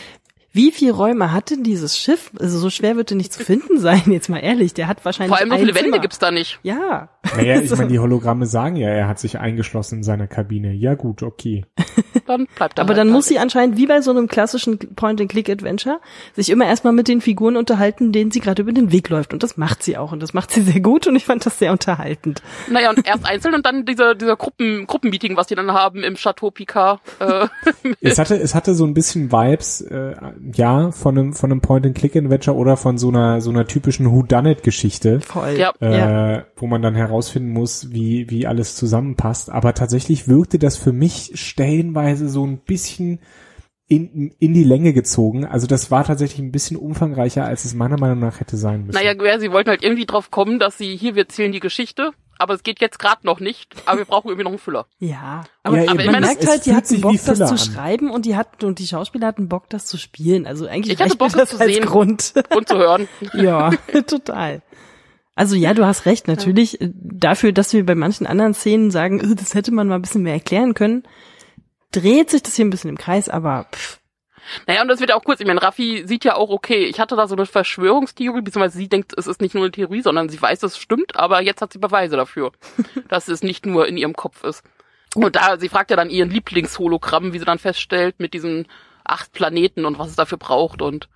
[0.57, 2.31] wie viel Räume hat denn dieses Schiff?
[2.39, 4.73] Also so schwer wird er nicht zu finden sein, jetzt mal ehrlich.
[4.73, 5.85] Der hat wahrscheinlich Vor allem so viele Zimmer.
[5.85, 6.59] Wände gibt's da nicht.
[6.63, 7.09] Ja.
[7.35, 10.73] Naja, ich meine, die Hologramme sagen ja, er hat sich eingeschlossen in seiner Kabine.
[10.73, 11.63] Ja gut, okay.
[12.25, 13.13] Dann bleibt er Aber halt dann da.
[13.13, 16.01] muss sie anscheinend, wie bei so einem klassischen Point-and-Click-Adventure,
[16.33, 19.31] sich immer erstmal mit den Figuren unterhalten, denen sie gerade über den Weg läuft.
[19.33, 20.11] Und das macht sie auch.
[20.11, 22.41] Und das macht sie sehr gut und ich fand das sehr unterhaltend.
[22.69, 26.15] Naja, und erst einzeln und dann dieser, dieser Gruppen, Gruppenmeeting, was die dann haben im
[26.15, 26.99] Chateau Picard.
[27.19, 27.47] Äh,
[28.01, 30.15] Es hatte, es hatte so ein bisschen Vibes, äh,
[30.53, 35.19] ja, von einem, von einem Point-and-Click-Adventure oder von so einer, so einer typischen Whodunit-Geschichte.
[35.21, 35.55] Voll.
[35.57, 35.73] Ja.
[35.81, 36.45] Äh, Ja.
[36.55, 39.49] wo man dann herausfinden muss, wie, wie alles zusammenpasst.
[39.49, 43.19] Aber tatsächlich wirkte das für mich stellenweise so ein bisschen
[43.89, 45.45] in, in die Länge gezogen.
[45.45, 48.97] Also das war tatsächlich ein bisschen umfangreicher, als es meiner Meinung nach hätte sein müssen.
[48.97, 52.11] naja, ja, sie wollten halt irgendwie drauf kommen, dass sie hier, wir erzählen die Geschichte,
[52.39, 54.87] aber es geht jetzt gerade noch nicht, aber wir brauchen irgendwie noch einen Füller.
[54.99, 58.35] Ja, aber, Ja, aber man merkt halt, die hatten Bock, das zu schreiben und die
[58.35, 60.45] hatten und die Schauspieler hatten Bock, das zu spielen.
[60.45, 61.85] Also eigentlich Ich hatte Bock, das das zu als sehen.
[61.85, 62.33] Grund.
[62.55, 63.07] Und zu hören.
[63.33, 63.71] ja,
[64.07, 64.61] total.
[65.35, 66.27] Also ja, du hast recht.
[66.27, 69.95] Natürlich äh, dafür, dass wir bei manchen anderen Szenen sagen, äh, das hätte man mal
[69.95, 71.03] ein bisschen mehr erklären können,
[71.91, 73.29] dreht sich das hier ein bisschen im Kreis.
[73.29, 73.99] Aber pff,
[74.65, 75.39] Naja, und das wird ja auch kurz.
[75.39, 78.89] Ich meine, Raffi sieht ja auch, okay, ich hatte da so eine Verschwörungstheorie, beziehungsweise sie
[78.89, 81.73] denkt, es ist nicht nur eine Theorie, sondern sie weiß, es stimmt, aber jetzt hat
[81.73, 82.51] sie Beweise dafür,
[83.09, 84.63] dass es nicht nur in ihrem Kopf ist.
[85.15, 88.67] Und da, sie fragt ja dann ihren Lieblingshologramm, wie sie dann feststellt, mit diesen
[89.03, 91.07] acht Planeten und was es dafür braucht und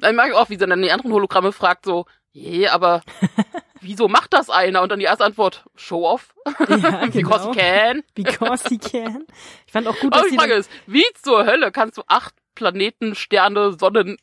[0.00, 3.02] dann mag ich auch, wie sie dann die anderen Hologramme fragt, so, je, aber
[3.80, 4.82] wieso macht das einer?
[4.82, 6.34] Und dann die erste Antwort, Show off,
[6.68, 7.52] ja, because genau.
[7.52, 8.02] he can.
[8.14, 9.26] Because he can.
[9.66, 12.02] Ich fand auch gut, Aber dass die sie Frage ist, wie zur Hölle kannst du
[12.06, 14.16] acht Planeten, Sterne, Sonnen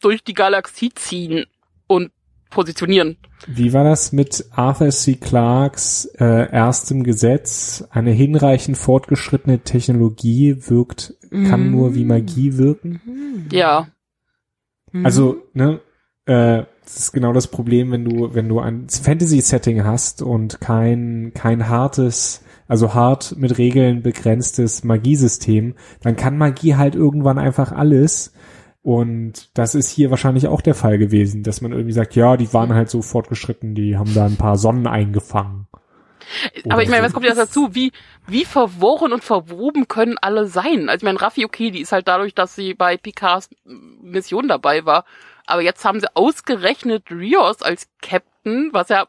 [0.00, 1.46] durch die Galaxie ziehen
[1.86, 2.12] und
[2.50, 3.16] positionieren?
[3.46, 5.14] Wie war das mit Arthur C.
[5.16, 7.84] Clarks äh, erstem Gesetz?
[7.90, 11.70] Eine hinreichend fortgeschrittene Technologie wirkt, kann Mm.
[11.70, 13.46] nur wie Magie wirken.
[13.52, 13.88] Ja.
[14.92, 15.04] Mhm.
[15.04, 15.80] Also, ne,
[16.24, 21.32] äh, das ist genau das Problem, wenn du, wenn du ein Fantasy-Setting hast und kein,
[21.34, 28.32] kein hartes, also hart mit Regeln begrenztes Magiesystem, dann kann Magie halt irgendwann einfach alles.
[28.82, 32.52] Und das ist hier wahrscheinlich auch der Fall gewesen, dass man irgendwie sagt, ja, die
[32.54, 35.66] waren halt so fortgeschritten, die haben da ein paar Sonnen eingefangen.
[36.68, 37.74] Aber ich meine, was kommt jetzt dazu?
[37.74, 37.92] Wie,
[38.26, 40.88] wie verworren und verwoben können alle sein?
[40.88, 44.84] Also ich meine, Raffi, okay, die ist halt dadurch, dass sie bei Picards Mission dabei
[44.84, 45.04] war.
[45.46, 49.06] Aber jetzt haben sie ausgerechnet Rios als Captain, was ja,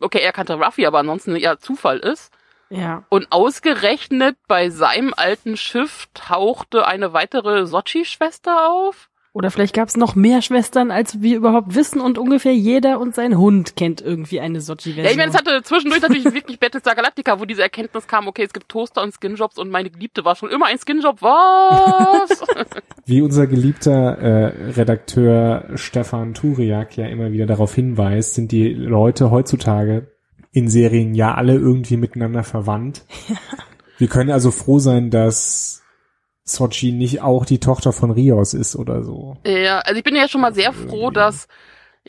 [0.00, 2.30] okay, er kannte Raffi, aber ansonsten eher Zufall ist.
[2.70, 3.04] Ja.
[3.08, 9.08] Und ausgerechnet bei seinem alten Schiff tauchte eine weitere Sochi-Schwester auf.
[9.34, 13.14] Oder vielleicht gab es noch mehr Schwestern, als wir überhaupt wissen und ungefähr jeder und
[13.14, 15.04] sein Hund kennt irgendwie eine Sochi-Version.
[15.04, 18.42] Ja, ich meine, es hatte zwischendurch natürlich wirklich Battlestar Galactica, wo diese Erkenntnis kam, okay,
[18.42, 21.22] es gibt Toaster und Skinjobs und meine Geliebte war schon immer ein Skinjob.
[21.22, 22.42] Was?
[23.04, 29.30] Wie unser geliebter äh, Redakteur Stefan Turiak ja immer wieder darauf hinweist, sind die Leute
[29.30, 30.17] heutzutage
[30.58, 33.04] in Serien ja alle irgendwie miteinander verwandt.
[33.98, 35.82] Wir können also froh sein, dass
[36.44, 39.36] Sochi nicht auch die Tochter von Rios ist oder so.
[39.44, 41.48] ja, also ich bin ja schon mal sehr froh, dass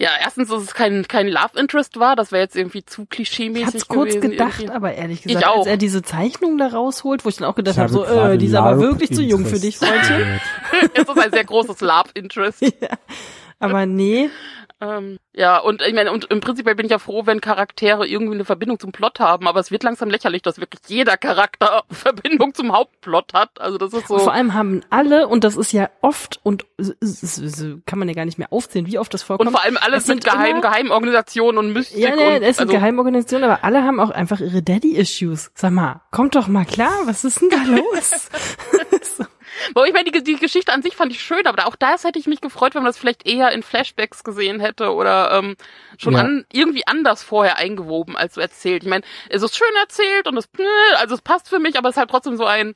[0.01, 3.09] ja, erstens, dass es kein, kein Love Interest war, das wäre jetzt irgendwie zu ich
[3.09, 4.31] klischee-mäßig hab's kurz gewesen.
[4.31, 4.73] gedacht, irgendwie.
[4.73, 7.75] aber ehrlich Ich gesagt, als er diese Zeichnung da rausholt, wo ich dann auch gedacht
[7.75, 10.39] Ich habe, so, habe gerade äh, die ist aber wirklich zu jung für dich, Freundchen.
[10.93, 12.61] es ist ein sehr großes Love Interest.
[12.61, 12.97] ja.
[13.59, 14.29] Aber nee,
[14.81, 18.35] Ähm, ja, und ich meine, und im Prinzip bin ich ja froh, wenn Charaktere irgendwie
[18.35, 22.53] eine Verbindung zum Plot haben, aber es wird langsam lächerlich, dass wirklich jeder Charakter Verbindung
[22.53, 23.59] zum Hauptplot hat.
[23.59, 24.15] Also das ist so.
[24.15, 26.65] Und vor allem haben alle, und das ist ja oft, und
[27.85, 29.47] kann man ja gar nicht mehr aufzählen, wie oft das vorkommt.
[29.47, 32.79] und vor allem alles sind immer- Geheimorganisationen und Mystik Ja, nee, und es sind also,
[32.79, 35.51] Geheimorganisationen, aber alle haben auch einfach ihre Daddy-Issues.
[35.55, 38.29] Sag mal, kommt doch mal klar, was ist denn da los?
[39.75, 42.19] Wo ich meine, die, die Geschichte an sich fand ich schön, aber auch das hätte
[42.19, 45.55] ich mich gefreut, wenn man das vielleicht eher in Flashbacks gesehen hätte oder ähm,
[45.97, 46.19] schon Ja.
[46.21, 48.83] an, irgendwie anders vorher eingewoben als so erzählt.
[48.83, 50.49] Ich meine, es ist schön erzählt und es,
[50.97, 52.75] also es passt für mich, aber es ist halt trotzdem so ein,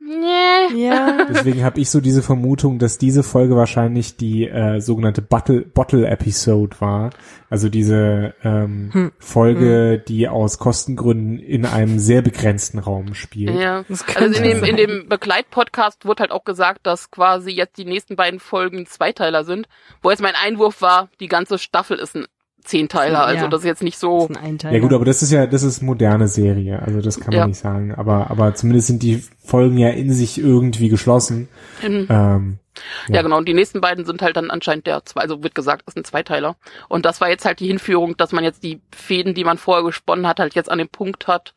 [0.00, 0.84] nee.
[0.86, 1.24] ja.
[1.28, 6.06] Deswegen habe ich so diese Vermutung, dass diese Folge wahrscheinlich die äh, sogenannte Bottle, Bottle
[6.06, 7.10] Episode war.
[7.50, 9.12] Also diese ähm, Hm.
[9.18, 13.58] Folge, die aus Kostengründen in einem sehr begrenzten Raum spielt.
[13.58, 13.84] Ja.
[13.88, 14.76] Das Also in dem, in sein.
[14.76, 19.68] dem Begleitpodcast wurde halt auch gesagt, dass quasi jetzt die nächsten beiden Folgen Zweiteiler sind.
[20.02, 22.26] Wo jetzt mein Einwurf war, die ganze Staffel ist ein
[22.64, 23.24] Zehnteiler.
[23.24, 23.50] Also Ja.
[23.50, 24.18] das ist jetzt nicht Das so.
[24.24, 24.74] ist ein Einteiler.
[24.74, 27.46] Ja gut, aber das ist ja, das ist moderne Serie, also das kann man Ja.
[27.46, 27.94] nicht sagen.
[27.94, 31.48] Aber, aber zumindest sind die Folgen ja in sich irgendwie geschlossen.
[31.82, 32.06] Mhm.
[32.10, 32.58] Ähm,
[33.08, 33.38] Ja, genau.
[33.38, 36.04] Und die nächsten beiden sind halt dann anscheinend der zwei, also wird gesagt, ist ein
[36.04, 36.54] Zweiteiler.
[36.88, 39.82] Und das war jetzt halt die Hinführung, dass man jetzt die Fäden, die man vorher
[39.84, 41.54] gesponnen hat, halt jetzt an dem Punkt hat.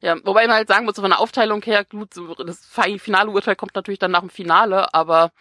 [0.00, 2.10] Ja, wobei man halt sagen muss, so von der Aufteilung her, gut,
[2.46, 5.32] das fi- finale Urteil kommt natürlich dann nach dem Finale, aber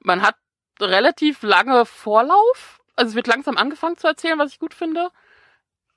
[0.00, 0.36] man hat
[0.80, 2.80] relativ lange Vorlauf.
[2.96, 5.08] Also es wird langsam angefangen zu erzählen, was ich gut finde.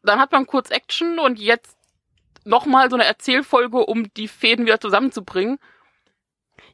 [0.03, 1.77] Dann hat man kurz Action und jetzt
[2.45, 5.59] nochmal so eine Erzählfolge, um die Fäden wieder zusammenzubringen.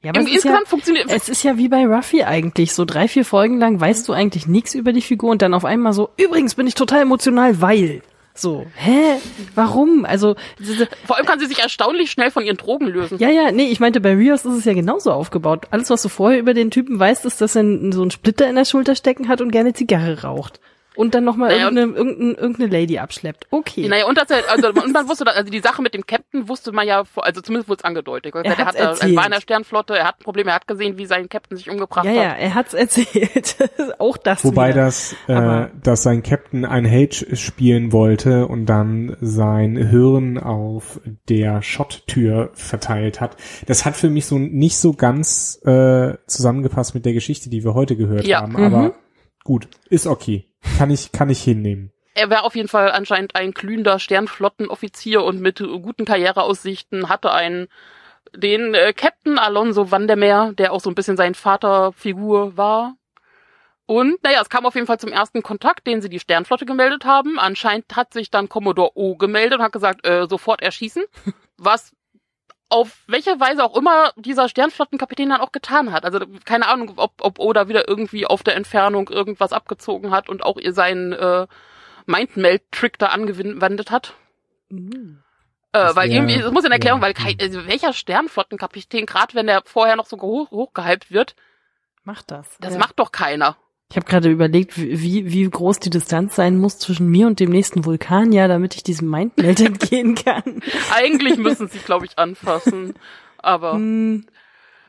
[0.02, 2.74] Ja, aber Im, es ist, ja, insgesamt funktioniert es ist ja wie bei Ruffy eigentlich.
[2.74, 5.66] So drei, vier Folgen lang weißt du eigentlich nichts über die Figur und dann auf
[5.66, 8.02] einmal so, übrigens bin ich total emotional, weil.
[8.36, 9.20] So, hä?
[9.54, 10.06] Warum?
[10.06, 10.36] Also,
[11.06, 13.20] Vor allem kann sie sich erstaunlich schnell von ihren Drogen lösen.
[13.20, 15.68] ja, ja, nee, ich meinte, bei Rios ist es ja genauso aufgebaut.
[15.70, 18.56] Alles, was du vorher über den Typen weißt, ist, dass er so einen Splitter in
[18.56, 20.60] der Schulter stecken hat und gerne Zigarre raucht.
[20.96, 23.48] Und dann nochmal Naja, irgendeine, irgendeine, irgendeine Lady abschleppt.
[23.50, 23.88] Okay.
[23.88, 26.88] Naja, und, das, also, und man wusste, also die Sache mit dem Captain wusste man
[26.88, 28.34] ja, vor- also zumindest wurde es angedeutet.
[28.36, 30.98] Er, Er hatte, er war in der Sternflotte, er hat ein Problem, er hat gesehen,
[30.98, 32.18] wie sein Captain sich umgebracht ja, hat.
[32.18, 33.56] ja, er hat's erzählt.
[34.00, 34.86] Auch das Wobei wieder.
[34.86, 41.00] das, äh, Aber- dass sein Captain ein Hage spielen wollte und dann sein Hirn auf
[41.30, 43.36] der Schotttür verteilt hat,
[43.68, 47.74] das hat für mich so nicht so ganz äh, zusammengepasst mit der Geschichte, die wir
[47.74, 48.42] heute gehört Ja.
[48.42, 48.54] haben.
[48.54, 48.92] Mhm.
[49.44, 50.48] Gut, ist okay.
[50.78, 51.92] Kann ich, kann ich hinnehmen.
[52.16, 57.68] Er wäre auf jeden Fall anscheinend ein glühender Sternflottenoffizier und mit guten Karriereaussichten, hatte einen
[58.36, 62.96] den äh, Captain Alonso Vandermeer, der auch so ein bisschen sein Vaterfigur war.
[63.86, 67.04] Und naja, es kam auf jeden Fall zum ersten Kontakt, den sie die Sternflotte gemeldet
[67.04, 67.38] haben.
[67.38, 71.04] Anscheinend hat sich dann Commodore O gemeldet und hat gesagt, äh, sofort erschießen.
[71.58, 71.92] Was
[72.74, 76.04] auf welche Weise auch immer dieser Sternflottenkapitän dann auch getan hat.
[76.06, 80.44] Also keine Ahnung, ob, ob Oda wieder irgendwie auf der Entfernung irgendwas abgezogen hat und
[80.44, 81.48] auch ihr seinen äh,
[82.08, 84.16] Mindmeld-Trick da angewendet hat.
[84.70, 85.22] Mhm.
[85.72, 87.06] Äh, weil wär- irgendwie, das muss eine Erklärung, ja.
[87.08, 91.36] weil kein, also welcher Sternflottenkapitän, gerade wenn der vorher noch so hoch, hochgehypt wird,
[92.04, 92.58] Macht das.
[92.60, 92.80] das ja.
[92.80, 93.56] macht doch keiner.
[93.94, 97.52] Ich habe gerade überlegt, wie, wie groß die Distanz sein muss zwischen mir und dem
[97.52, 100.64] nächsten Vulkan, ja, damit ich diesem Mindmeld entgehen kann.
[100.96, 102.96] Eigentlich müssen sie, glaube ich, anfassen.
[103.38, 104.26] Aber, Hm,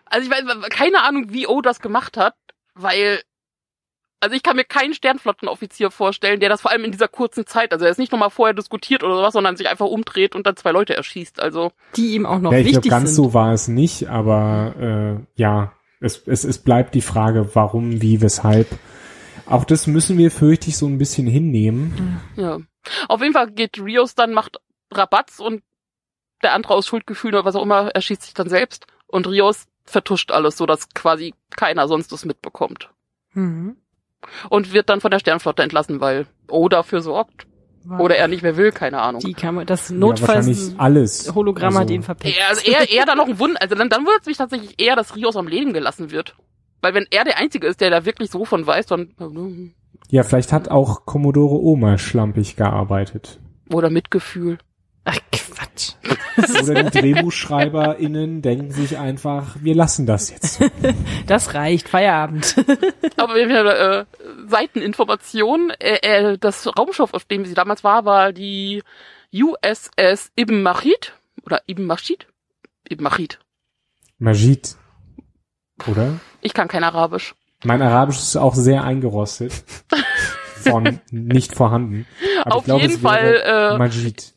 [0.06, 2.34] also ich weiß, keine Ahnung, wie O das gemacht hat,
[2.74, 3.20] weil,
[4.20, 7.74] also ich kann mir keinen Sternflottenoffizier vorstellen, der das vor allem in dieser kurzen Zeit,
[7.74, 10.56] also er ist nicht nochmal vorher diskutiert oder sowas, sondern sich einfach umdreht und dann
[10.56, 11.40] zwei Leute erschießt.
[11.40, 13.16] Also, die ihm auch noch ja, ich wichtig ganz sind.
[13.16, 18.20] so war es nicht, aber äh, ja, es, es, es bleibt die Frage, warum, wie,
[18.20, 18.68] weshalb.
[19.46, 22.20] Auch das müssen wir, fürchte ich, so ein bisschen hinnehmen.
[22.36, 22.60] ja.
[23.08, 24.58] Auf jeden Fall geht Rios dann, macht
[24.92, 25.62] Rabatz und
[26.42, 30.30] der andere aus Schuldgefühlen oder was auch immer erschießt sich dann selbst und Rios vertuscht
[30.30, 32.90] alles, so dass quasi keiner sonst es mitbekommt.
[33.32, 33.76] Mhm.
[34.48, 37.46] Und wird dann von der Sternflotte entlassen, weil O dafür sorgt.
[37.98, 39.20] Oder er nicht mehr will, keine Ahnung.
[39.20, 41.34] die Kamera, das ja, wahrscheinlich Notfalls alles.
[41.34, 42.36] Hologramm hat Also- ihn verpetzt.
[42.38, 44.80] Er, also eher, eher dann noch ein Wunder, also dann, dann wundert es mich tatsächlich
[44.80, 46.34] eher, dass Rios am Leben gelassen wird.
[46.80, 49.14] Weil wenn er der Einzige ist, der da wirklich so von weiß, dann,
[50.10, 53.38] Ja, vielleicht hat auch Commodore Oma schlampig gearbeitet.
[53.72, 54.58] oder Mitgefühl.
[55.04, 55.92] Ach Quatsch.
[56.62, 60.60] Oder die DrehbuchschreiberInnen denken sich einfach, wir lassen das jetzt.
[61.26, 61.88] Das reicht.
[61.88, 62.56] Feierabend.
[63.16, 64.04] Aber wir haben äh,
[64.48, 65.70] Seiteninformation.
[65.78, 68.82] Äh, äh, das Raumschiff, auf dem sie damals war, war die
[69.32, 71.14] USS Ibn Machid.
[71.44, 72.26] Oder Ibn Machid?
[72.90, 73.38] Ibn Machid.
[74.18, 74.76] Majid.
[75.86, 76.20] Oder?
[76.40, 77.34] Ich kann kein Arabisch.
[77.64, 79.52] Mein Arabisch ist auch sehr eingerostet.
[80.56, 82.06] Von nicht vorhanden.
[82.42, 84.33] Aber Auf ich glaube, jeden es wäre Fall, äh, Majid.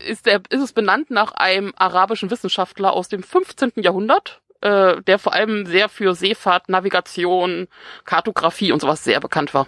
[0.00, 3.72] Ist, der, ist es benannt nach einem arabischen Wissenschaftler aus dem 15.
[3.76, 7.68] Jahrhundert, äh, der vor allem sehr für Seefahrt, Navigation,
[8.04, 9.66] Kartografie und sowas sehr bekannt war.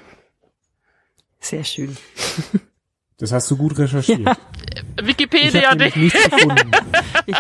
[1.41, 1.97] Sehr schön.
[3.21, 4.21] Das hast du gut recherchiert.
[4.21, 6.71] Ich Wikipedia, habe nämlich nichts gefunden.
[7.27, 7.37] Ich,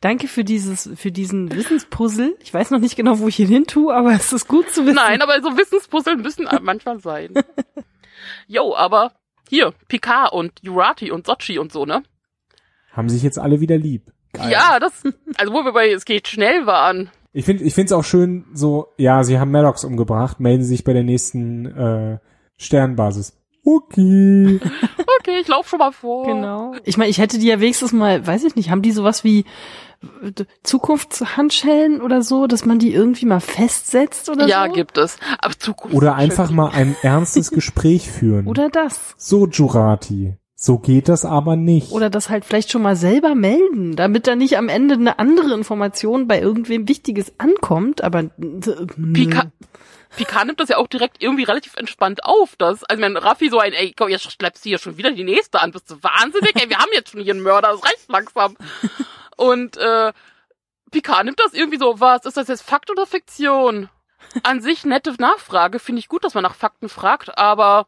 [0.00, 2.36] danke für dieses, für diesen Wissenspuzzle.
[2.40, 4.86] Ich weiß noch nicht genau, wo ich ihn hin tue, aber es ist gut zu
[4.86, 4.94] wissen.
[4.94, 7.34] Nein, aber so Wissenspuzzle müssen manchmal sein.
[8.46, 9.12] Jo, aber
[9.50, 12.02] hier, Picard und Jurati und Sochi und so, ne?
[12.92, 14.12] Haben sich jetzt alle wieder lieb.
[14.32, 14.52] Geil.
[14.52, 15.02] Ja, das,
[15.36, 17.10] also wo wir bei Es geht schnell waren.
[17.32, 20.84] Ich finde ich finde es auch schön, so, ja, sie haben Maddox umgebracht, melden sich
[20.84, 22.18] bei der nächsten äh,
[22.56, 23.36] Sternbasis.
[23.64, 24.60] Okay.
[25.20, 26.24] Okay, ich lauf schon mal vor.
[26.24, 26.72] Genau.
[26.82, 29.44] Ich meine, ich hätte die ja wenigstens mal, weiß ich nicht, haben die sowas wie
[30.62, 34.72] Zukunftshandschellen oder so, dass man die irgendwie mal festsetzt oder Ja, so?
[34.72, 35.18] gibt es.
[35.40, 35.94] Aber Zukunft.
[35.96, 38.46] Oder einfach mal ein ernstes Gespräch führen.
[38.46, 39.14] Oder das.
[39.16, 40.34] so, Jurati.
[40.54, 41.90] So geht das aber nicht.
[41.90, 45.54] Oder das halt vielleicht schon mal selber melden, damit da nicht am Ende eine andere
[45.54, 48.24] Information bei irgendwem Wichtiges ankommt, aber
[49.14, 49.50] Pika
[50.16, 53.58] Picard nimmt das ja auch direkt irgendwie relativ entspannt auf, dass, also wenn Raffi so
[53.60, 56.50] ein, ey, komm, jetzt schleppst du hier schon wieder die nächste an, bist du wahnsinnig,
[56.56, 58.56] ey, wir haben jetzt schon hier einen Mörder, das reicht langsam.
[59.40, 60.12] Und, äh,
[60.90, 63.88] Picard nimmt das irgendwie so, was, ist das jetzt Fakt oder Fiktion?
[64.42, 67.86] An sich nette Nachfrage, finde ich gut, dass man nach Fakten fragt, aber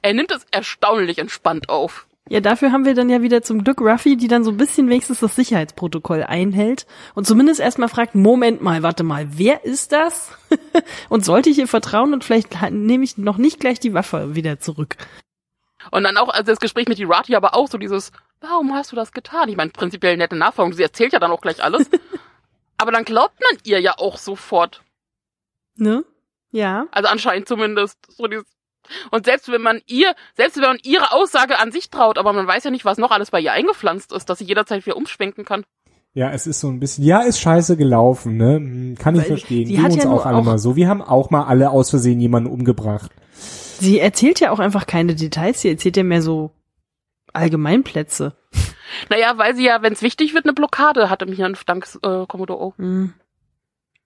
[0.00, 2.06] er nimmt es erstaunlich entspannt auf.
[2.30, 4.88] Ja, dafür haben wir dann ja wieder zum Glück Ruffy, die dann so ein bisschen
[4.88, 10.30] wenigstens das Sicherheitsprotokoll einhält und zumindest erstmal fragt, Moment mal, warte mal, wer ist das?
[11.10, 14.60] und sollte ich ihr vertrauen und vielleicht nehme ich noch nicht gleich die Waffe wieder
[14.60, 14.96] zurück.
[15.90, 18.12] Und dann auch, also das Gespräch mit Irati aber auch so dieses,
[18.48, 19.48] warum hast du das getan?
[19.48, 21.88] Ich meine, prinzipiell nette Nachfrage, sie erzählt ja dann auch gleich alles.
[22.78, 24.82] aber dann glaubt man ihr ja auch sofort.
[25.76, 26.04] Ne?
[26.50, 26.86] Ja.
[26.90, 27.98] Also anscheinend zumindest.
[28.08, 28.44] So dieses,
[29.10, 32.46] und selbst wenn man ihr, selbst wenn man ihre Aussage an sich traut, aber man
[32.46, 35.44] weiß ja nicht, was noch alles bei ihr eingepflanzt ist, dass sie jederzeit wieder umschwenken
[35.44, 35.64] kann.
[36.14, 38.56] Ja, es ist so ein bisschen, ja, ist scheiße gelaufen, ne?
[38.56, 39.68] Hm, kann ich Weil verstehen.
[39.68, 40.74] Die hat uns ja auch alle auch mal so.
[40.74, 43.10] Wir haben auch mal alle aus Versehen jemanden umgebracht.
[43.78, 46.52] Sie erzählt ja auch einfach keine Details, sie erzählt ja mehr so
[47.36, 48.36] Allgemeinplätze.
[49.10, 52.60] Naja, weil sie ja, wenn es wichtig wird, eine Blockade hatte mich dank äh, Commodore
[52.60, 52.74] O.
[52.76, 53.14] Mhm.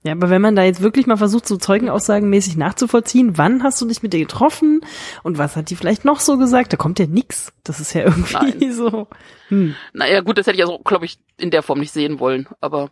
[0.02, 3.86] Ja, aber wenn man da jetzt wirklich mal versucht, so Zeugenaussagenmäßig nachzuvollziehen, wann hast du
[3.86, 4.80] dich mit ihr getroffen
[5.22, 7.52] und was hat die vielleicht noch so gesagt, da kommt ja nix.
[7.64, 8.72] Das ist ja irgendwie Nein.
[8.72, 9.08] so.
[9.48, 9.74] Hm.
[9.92, 12.90] Naja, gut, das hätte ich also, glaube ich, in der Form nicht sehen wollen, aber.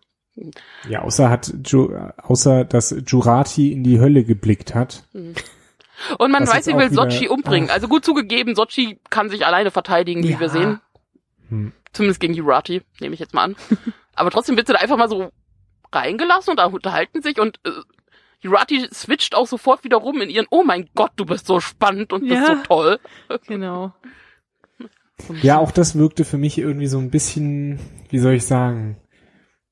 [0.89, 1.53] Ja, außer hat,
[2.18, 5.05] außer dass Jurati in die Hölle geblickt hat.
[5.12, 5.34] Hm.
[6.19, 7.69] Und man weiß, sie will Sochi umbringen.
[7.71, 7.75] Ach.
[7.75, 10.41] Also gut zugegeben, Sochi kann sich alleine verteidigen, wie ja.
[10.41, 10.81] wir sehen.
[11.49, 11.73] Hm.
[11.93, 13.57] Zumindest gegen Jurati, nehme ich jetzt mal an.
[14.15, 15.31] aber trotzdem wird sie da einfach mal so
[15.93, 17.71] reingelassen und da unterhalten sich und äh,
[18.41, 22.13] Hirati switcht auch sofort wieder rum in ihren, oh mein Gott, du bist so spannend
[22.13, 23.01] und ja, bist so toll.
[23.47, 23.93] Genau.
[25.43, 28.97] Ja, auch das wirkte für mich irgendwie so ein bisschen, wie soll ich sagen,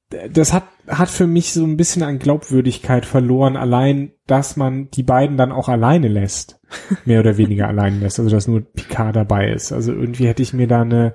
[0.08, 5.02] das hat, hat für mich so ein bisschen an Glaubwürdigkeit verloren, allein, dass man die
[5.02, 6.60] beiden dann auch alleine lässt.
[7.04, 9.72] Mehr oder weniger alleine lässt, also dass nur Picard dabei ist.
[9.72, 11.14] Also irgendwie hätte ich mir da eine,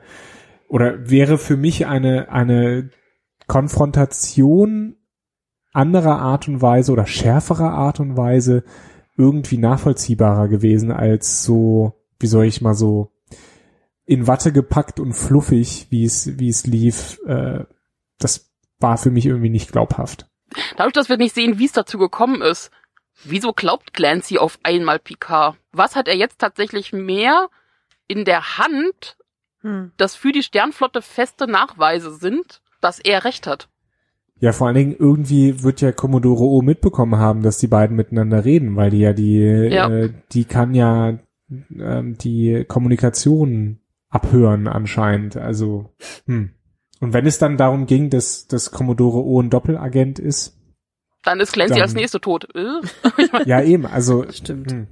[0.68, 2.90] oder wäre für mich eine, eine
[3.48, 4.98] Konfrontation
[5.74, 8.64] anderer Art und Weise oder schärferer Art und Weise
[9.18, 13.12] irgendwie nachvollziehbarer gewesen als so, wie soll ich mal so,
[14.06, 17.20] in Watte gepackt und fluffig, wie es, wie es lief.
[17.26, 17.64] Äh,
[18.20, 18.51] das
[18.82, 20.28] war für mich irgendwie nicht glaubhaft.
[20.78, 22.72] Dadurch, dass wir nicht sehen, wie es dazu gekommen ist,
[23.24, 25.56] wieso glaubt Clancy auf einmal Picard?
[25.72, 27.50] Was hat er jetzt tatsächlich mehr
[28.12, 29.18] in der Hand,
[29.62, 29.92] hm.
[29.96, 33.70] dass für die Sternflotte feste Nachweise sind, dass er recht hat.
[34.40, 38.44] Ja, vor allen Dingen irgendwie wird ja Commodore O mitbekommen haben, dass die beiden miteinander
[38.44, 39.40] reden, weil die ja die,
[39.72, 39.88] ja.
[39.88, 41.20] Äh, die kann ja
[41.50, 43.80] ähm, die Kommunikation
[44.10, 45.38] abhören anscheinend.
[45.38, 45.94] Also,
[46.26, 46.52] hm.
[47.02, 50.56] Und wenn es dann darum ging, dass, dass Commodore O ein Doppelagent ist,
[51.24, 52.48] dann ist Clancy dann, als nächste tot.
[52.56, 52.82] Äh?
[53.46, 54.26] ja, eben, also.
[54.32, 54.72] Stimmt.
[54.72, 54.88] Hm.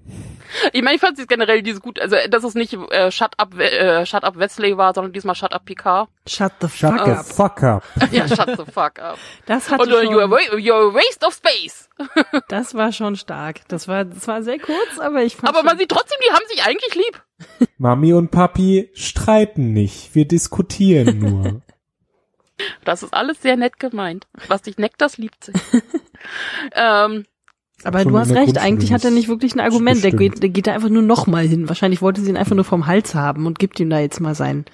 [0.74, 3.58] Ich meine, ich fand es generell dieses gut, also dass es nicht äh, Shut Up
[3.60, 6.08] äh, Shut Up Wesley war, sondern diesmal Shut Up Picard.
[6.28, 7.26] Shut the fuck shut up.
[7.26, 7.84] The fuck up.
[8.12, 9.18] ja, shut the fuck up.
[9.48, 11.90] Das hat Und uh, you're, a, you're a waste of space.
[12.48, 13.68] das war schon stark.
[13.68, 16.46] Das war das war sehr kurz, aber ich fand Aber man sieht trotzdem, die haben
[16.48, 17.24] sich eigentlich lieb.
[17.78, 21.62] Mami und Papi streiten nicht, wir diskutieren nur.
[22.86, 24.28] Das ist alles sehr nett gemeint.
[24.48, 25.56] Was dich neckt, das liebt sich.
[26.74, 27.26] ähm,
[27.84, 30.04] aber du hast recht, eigentlich hat er nicht wirklich ein Argument.
[30.04, 31.70] Der geht, der geht da einfach nur nochmal hin.
[31.70, 34.36] Wahrscheinlich wollte sie ihn einfach nur vom Hals haben und gibt ihm da jetzt mal
[34.36, 34.66] sein.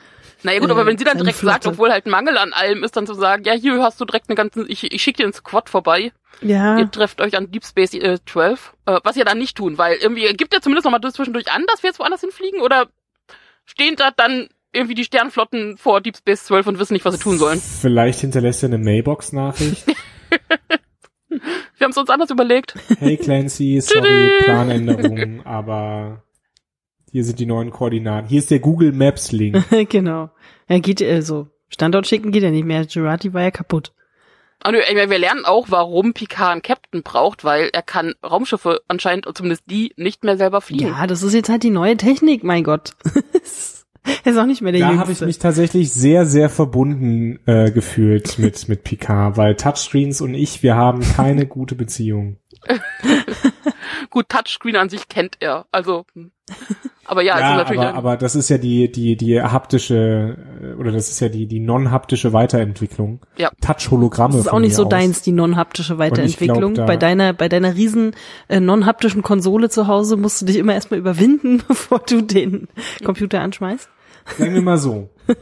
[0.43, 1.53] Naja gut, äh, aber wenn sie dann direkt Flotte.
[1.53, 4.05] sagt, obwohl halt ein Mangel an allem ist, dann zu sagen, ja, hier hast du
[4.05, 6.11] direkt eine ganze, ich, ich schicke dir einen Squad vorbei.
[6.41, 6.77] Ja.
[6.77, 8.73] Ihr trefft euch an Deep Space äh, 12.
[8.86, 11.83] Äh, was ihr dann nicht tun, weil irgendwie gibt er zumindest nochmal zwischendurch an, dass
[11.83, 12.88] wir jetzt woanders hinfliegen oder
[13.65, 17.21] stehen da dann irgendwie die Sternflotten vor Deep Space 12 und wissen nicht, was sie
[17.21, 17.59] tun sollen.
[17.59, 19.88] Vielleicht hinterlässt er eine Mailbox-Nachricht.
[21.78, 22.76] Wir haben es uns anders überlegt.
[22.99, 26.23] Hey Clancy, sorry, Planänderung, aber
[27.11, 28.28] hier sind die neuen Koordinaten.
[28.28, 29.63] Hier ist der Google Maps Link.
[29.89, 30.30] genau.
[30.67, 31.47] Er geht äh, so.
[31.69, 32.86] Standort schicken geht ja nicht mehr.
[32.86, 33.93] Girardi war ja kaputt.
[34.65, 39.63] Und wir lernen auch, warum Picard einen Captain braucht, weil er kann Raumschiffe anscheinend, zumindest
[39.69, 40.88] die, nicht mehr selber fliegen.
[40.88, 42.93] Ja, das ist jetzt halt die neue Technik, mein Gott.
[44.24, 44.97] Er ist auch nicht mehr der da Jüngste.
[44.97, 50.22] Da habe ich mich tatsächlich sehr, sehr verbunden äh, gefühlt mit, mit Picard, weil Touchscreens
[50.22, 52.38] und ich, wir haben keine gute Beziehung.
[54.10, 56.06] Gut, Touchscreen an sich kennt er, also.
[57.06, 57.82] Aber ja, ja also natürlich.
[57.82, 61.47] Aber, aber das ist ja die, die, die haptische, äh, oder das ist ja die,
[61.47, 63.22] die non-haptische Weiterentwicklung.
[63.38, 63.51] Ja.
[63.62, 64.34] Touch-Hologramme.
[64.36, 64.89] Das ist auch nicht so aus.
[64.89, 66.76] deins, die non-haptische Weiterentwicklung.
[66.76, 68.16] Glaub, bei deiner, bei deiner riesen
[68.47, 72.68] äh, non-haptischen Konsole zu Hause musst du dich immer erstmal überwinden, bevor du den
[73.03, 73.89] Computer anschmeißt.
[74.38, 75.09] Sagen wir mal so.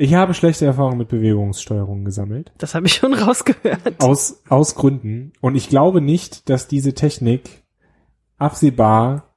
[0.00, 2.52] Ich habe schlechte Erfahrungen mit Bewegungssteuerung gesammelt.
[2.56, 4.00] Das habe ich schon rausgehört.
[4.00, 5.32] Aus, aus Gründen.
[5.40, 7.64] Und ich glaube nicht, dass diese Technik
[8.38, 9.34] absehbar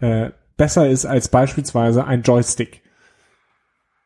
[0.00, 2.82] äh, besser ist als beispielsweise ein Joystick.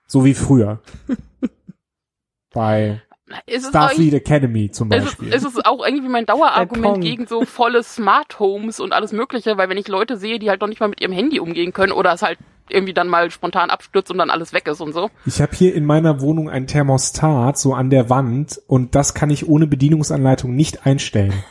[0.07, 0.81] So wie früher.
[2.53, 3.03] Bei
[3.49, 5.29] Starfleet Academy zum Beispiel.
[5.31, 9.11] Ist es, ist es auch irgendwie mein Dauerargument gegen so volle Smart Homes und alles
[9.11, 11.73] Mögliche, weil wenn ich Leute sehe, die halt noch nicht mal mit ihrem Handy umgehen
[11.73, 12.39] können oder es halt
[12.71, 15.11] irgendwie dann mal spontan abstürzt und dann alles weg ist und so.
[15.27, 19.31] Ich habe hier in meiner Wohnung ein Thermostat so an der Wand und das kann
[19.31, 21.33] ich ohne Bedienungsanleitung nicht einstellen.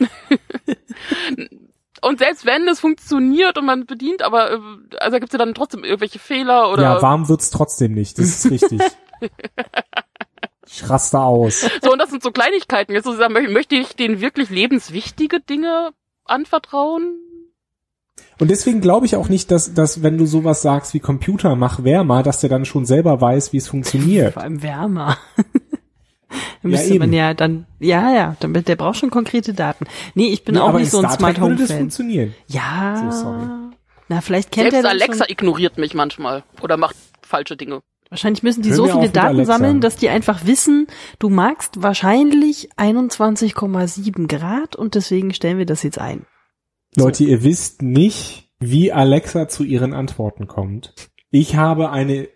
[2.00, 4.58] Und selbst wenn es funktioniert und man bedient, aber äh,
[5.00, 8.50] also gibt's ja dann trotzdem irgendwelche Fehler oder Ja, warm wird's trotzdem nicht, das ist
[8.52, 8.80] richtig.
[10.66, 11.68] ich raste aus.
[11.82, 12.92] so und das sind so Kleinigkeiten.
[12.92, 15.90] Jetzt so sagen, mö- möchte ich denen wirklich lebenswichtige Dinge
[16.24, 17.16] anvertrauen?
[18.40, 21.82] Und deswegen glaube ich auch nicht, dass, dass wenn du sowas sagst wie Computer mach
[21.82, 24.32] wärmer, dass der dann schon selber weiß, wie es funktioniert.
[24.34, 25.16] Vor allem wärmer.
[26.62, 27.12] Da Ja, müsste man eben.
[27.14, 29.86] ja dann, ja, ja, damit, der braucht schon konkrete Daten.
[30.14, 31.78] Nee, ich bin Nee, auch nicht so ein Star Smart Home das Fan.
[31.78, 32.34] funktionieren.
[32.48, 33.10] Ja.
[33.10, 33.46] So, sorry.
[34.08, 37.80] Na, vielleicht kennt Selbst er dann Alexa schon, ignoriert mich manchmal oder macht falsche Dinge.
[38.10, 39.52] Wahrscheinlich müssen die Hören so viele Daten Alexa.
[39.54, 40.86] sammeln, dass die einfach wissen,
[41.18, 46.26] du magst wahrscheinlich 21,7 Grad und deswegen stellen wir das jetzt ein.
[46.98, 50.94] Leute, ihr wisst nicht, wie Alexa zu ihren Antworten kommt.
[51.30, 52.28] Ich habe eine,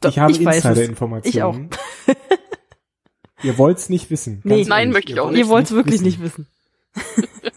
[0.00, 0.64] Doch, ich habe ich weiß es.
[0.64, 1.70] Insider-Informationen.
[3.42, 4.40] Ihr wollt's nicht wissen.
[4.42, 4.64] Nee.
[4.64, 4.94] Nein, ehrlich.
[4.94, 6.04] möchte ich auch wollt's Ihr wollt's wirklich wissen.
[6.04, 6.46] nicht wissen.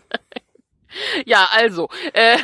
[1.26, 2.38] Ja, also, äh,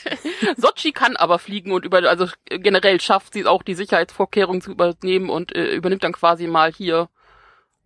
[0.56, 4.70] Sochi kann aber fliegen und über, also generell schafft sie es auch, die Sicherheitsvorkehrungen zu
[4.72, 7.08] übernehmen und äh, übernimmt dann quasi mal hier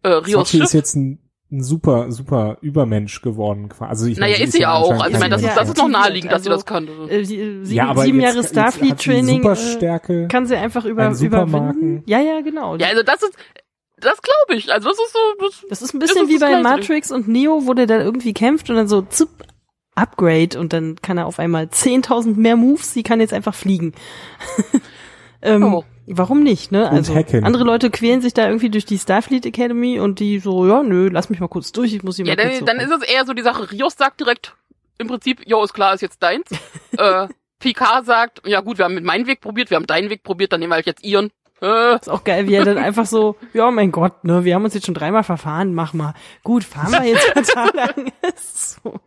[0.02, 0.74] äh, Rios Sochi ist Schiff.
[0.74, 1.18] jetzt ein,
[1.52, 3.68] ein super, super Übermensch geworden.
[3.78, 4.90] Also ich Naja, meine, ist sie ja auch.
[4.90, 6.66] Also ich meine, das kein ist, Ja, das ist noch naheliegend, dass sie Also, das
[6.66, 6.88] kann.
[7.08, 10.28] Äh, sieben, ja, aber sieben jetzt, Jahre sie Starfleet-Training äh, Superstärke.
[10.28, 12.02] kann sie einfach über, überwinden.
[12.06, 12.76] Ja, ja, genau.
[12.76, 13.36] Ja, also das ist,
[13.98, 14.72] das glaube ich.
[14.72, 16.60] Also das ist so, das, Das ist ein bisschen ist wie bei.
[16.62, 19.28] Matrix und Neo, wo der dann irgendwie kämpft und dann so zup,
[19.94, 23.92] Upgrade und dann kann er auf einmal 10.000 mehr Moves, sie kann jetzt einfach fliegen.
[25.42, 25.84] ähm, Oh.
[26.06, 26.90] Warum nicht, ne?
[26.90, 30.82] Also andere Leute quälen sich da irgendwie durch die Starfleet Academy und die so, ja,
[30.82, 32.96] nö, lass mich mal kurz durch, ich muss hier ja, mal kurz dann, dann so
[32.96, 34.56] ist es eher so die Sache, Rios sagt direkt,
[34.98, 36.50] im Prinzip, jo, ist klar, ist jetzt deins.
[36.98, 37.28] äh,
[37.60, 40.52] Picard sagt, ja gut, wir haben mit meinen Weg probiert, wir haben deinen Weg probiert,
[40.52, 41.30] dann nehmen wir halt jetzt ihren.
[41.60, 44.64] Äh, Ist auch geil, wie er dann einfach so, ja, mein Gott, ne, wir haben
[44.64, 46.14] uns jetzt schon dreimal verfahren, mach mal.
[46.42, 48.12] Gut, fahren wir jetzt ein paar Tage lang.
[48.36, 49.00] so.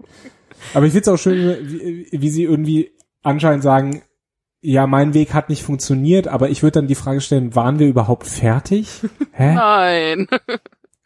[0.74, 4.02] Aber ich find's auch schön, wie, wie sie irgendwie anscheinend sagen,
[4.66, 7.88] ja, mein Weg hat nicht funktioniert, aber ich würde dann die Frage stellen, waren wir
[7.88, 9.02] überhaupt fertig?
[9.32, 9.54] Hä?
[9.54, 10.28] nein.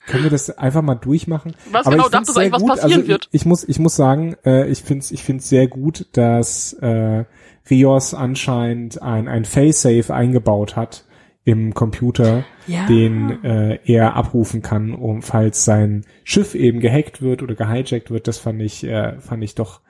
[0.07, 1.55] Können wir das einfach mal durchmachen?
[1.71, 3.27] Was Aber genau dachtest du eigentlich, was passieren also wird?
[3.31, 7.25] Ich, ich muss, ich muss sagen, äh, ich find's, ich find's sehr gut, dass äh,
[7.69, 11.05] Rios anscheinend ein, ein Fail-Safe eingebaut hat
[11.43, 12.85] im Computer, Ja.
[12.87, 18.27] den äh, er abrufen kann, um falls sein Schiff eben gehackt wird oder gehijackt wird.
[18.27, 19.81] Das fand ich, äh, fand ich doch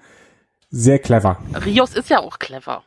[0.69, 1.37] sehr clever.
[1.65, 2.83] Rios ist ja auch clever.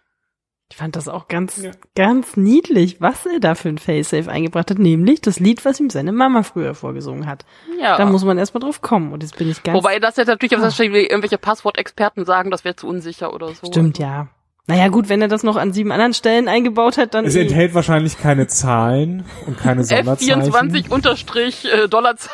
[0.73, 1.71] Ich fand das auch ganz, Ja.
[1.95, 5.91] ganz niedlich, was er da für ein Facesafe eingebracht hat, nämlich das Lied, was ihm
[5.91, 7.45] seine Mama früher vorgesungen hat.
[7.79, 7.99] Ja.
[7.99, 9.77] Da muss man erstmal drauf kommen und jetzt bin ich ganz.
[9.77, 13.67] Wobei das jetzt natürlich, was wahrscheinlich irgendwelche Passwortexperten sagen, das wäre zu unsicher oder so.
[13.67, 14.29] Stimmt, ja.
[14.67, 17.27] Naja, gut, wenn er das noch an sieben anderen Stellen eingebaut hat, dann.
[17.27, 20.41] Es enthält wahrscheinlich keine Zahlen und keine Sonderzeichen.
[20.43, 22.33] F24 unterstrich äh, Dollarzeichen.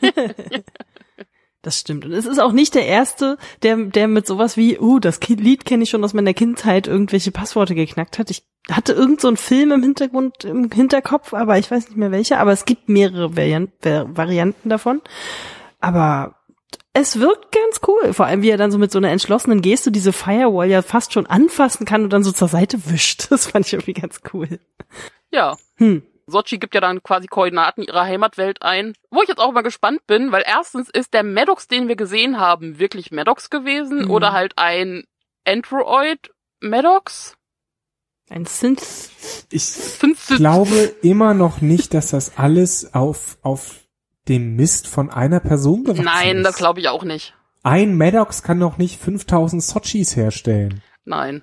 [1.64, 2.04] Das stimmt.
[2.04, 5.64] Und es ist auch nicht der erste, der, der mit sowas wie, uh, das Lied
[5.64, 8.30] kenne ich schon aus meiner Kindheit, irgendwelche Passworte geknackt hat.
[8.30, 12.10] Ich hatte irgend so einen Film im Hintergrund, im Hinterkopf, aber ich weiß nicht mehr
[12.10, 15.00] welcher, aber es gibt mehrere Variant, Var- Varianten davon.
[15.80, 16.34] Aber
[16.92, 18.12] es wirkt ganz cool.
[18.12, 21.14] Vor allem, wie er dann so mit so einer entschlossenen Geste diese Firewall ja fast
[21.14, 23.26] schon anfassen kann und dann so zur Seite wischt.
[23.30, 24.60] Das fand ich irgendwie ganz cool.
[25.30, 25.56] Ja.
[25.76, 26.02] Hm.
[26.26, 28.94] Sochi gibt ja dann quasi Koordinaten ihrer Heimatwelt ein.
[29.10, 32.38] Wo ich jetzt auch mal gespannt bin, weil erstens ist der Maddox, den wir gesehen
[32.40, 34.10] haben, wirklich Maddox gewesen Mhm.
[34.10, 35.04] oder halt ein
[35.46, 37.36] Android Maddox?
[38.26, 38.80] Ich Ein Synth.
[39.50, 43.76] Fünf- glaube immer noch nicht, dass das alles auf, auf
[44.28, 46.44] dem Mist von einer Person gewachsen Nein, ist.
[46.46, 47.34] das glaube ich auch nicht.
[47.62, 50.82] Ein Maddox kann doch nicht 5000 Sochis herstellen.
[51.04, 51.42] Nein.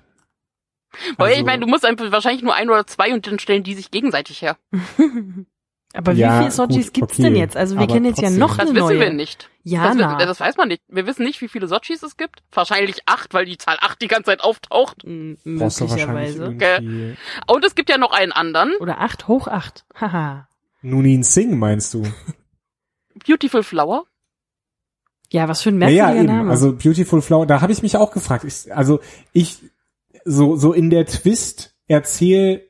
[1.16, 3.62] Weil Also- ich meine, du musst einfach wahrscheinlich nur ein oder zwei und dann stellen
[3.62, 4.56] die sich gegenseitig her.
[5.94, 7.22] Aber Ja, wie viele Sochis gut, gibt's okay.
[7.24, 7.54] denn jetzt?
[7.54, 8.40] Also wir Aber kennen jetzt ja trotzdem.
[8.40, 9.00] noch Das eine wissen neue.
[9.00, 9.50] wir nicht.
[9.64, 10.16] Das, Jana.
[10.16, 10.80] wissen, das weiß man nicht.
[10.88, 12.42] Wir wissen nicht, wie viele Sochis es gibt.
[12.50, 15.04] Wahrscheinlich acht, weil die Zahl acht die ganze Zeit auftaucht.
[15.04, 16.44] M- wahrscheinlich Möglicherweise.
[16.44, 17.16] irgendwie
[17.46, 18.72] Und es gibt ja noch einen anderen.
[18.80, 19.84] Oder acht hoch acht.
[20.00, 20.48] Haha.
[20.80, 22.04] Nunin Singh, meinst du?
[23.26, 24.04] Beautiful Flower.
[25.30, 26.26] Ja, was für ein Ja, merkwürdiger ja, eben.
[26.38, 26.50] Name.
[26.50, 28.44] Also Beautiful Flower, da habe ich mich auch gefragt.
[28.44, 29.00] Ich, also
[29.34, 29.58] ich
[30.24, 32.68] so so in der Twist erzähl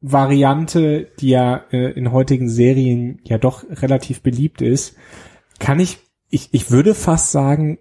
[0.00, 4.96] Variante, die ja äh, in heutigen Serien ja doch relativ beliebt ist,
[5.58, 7.78] kann ich ich ich würde fast sagen,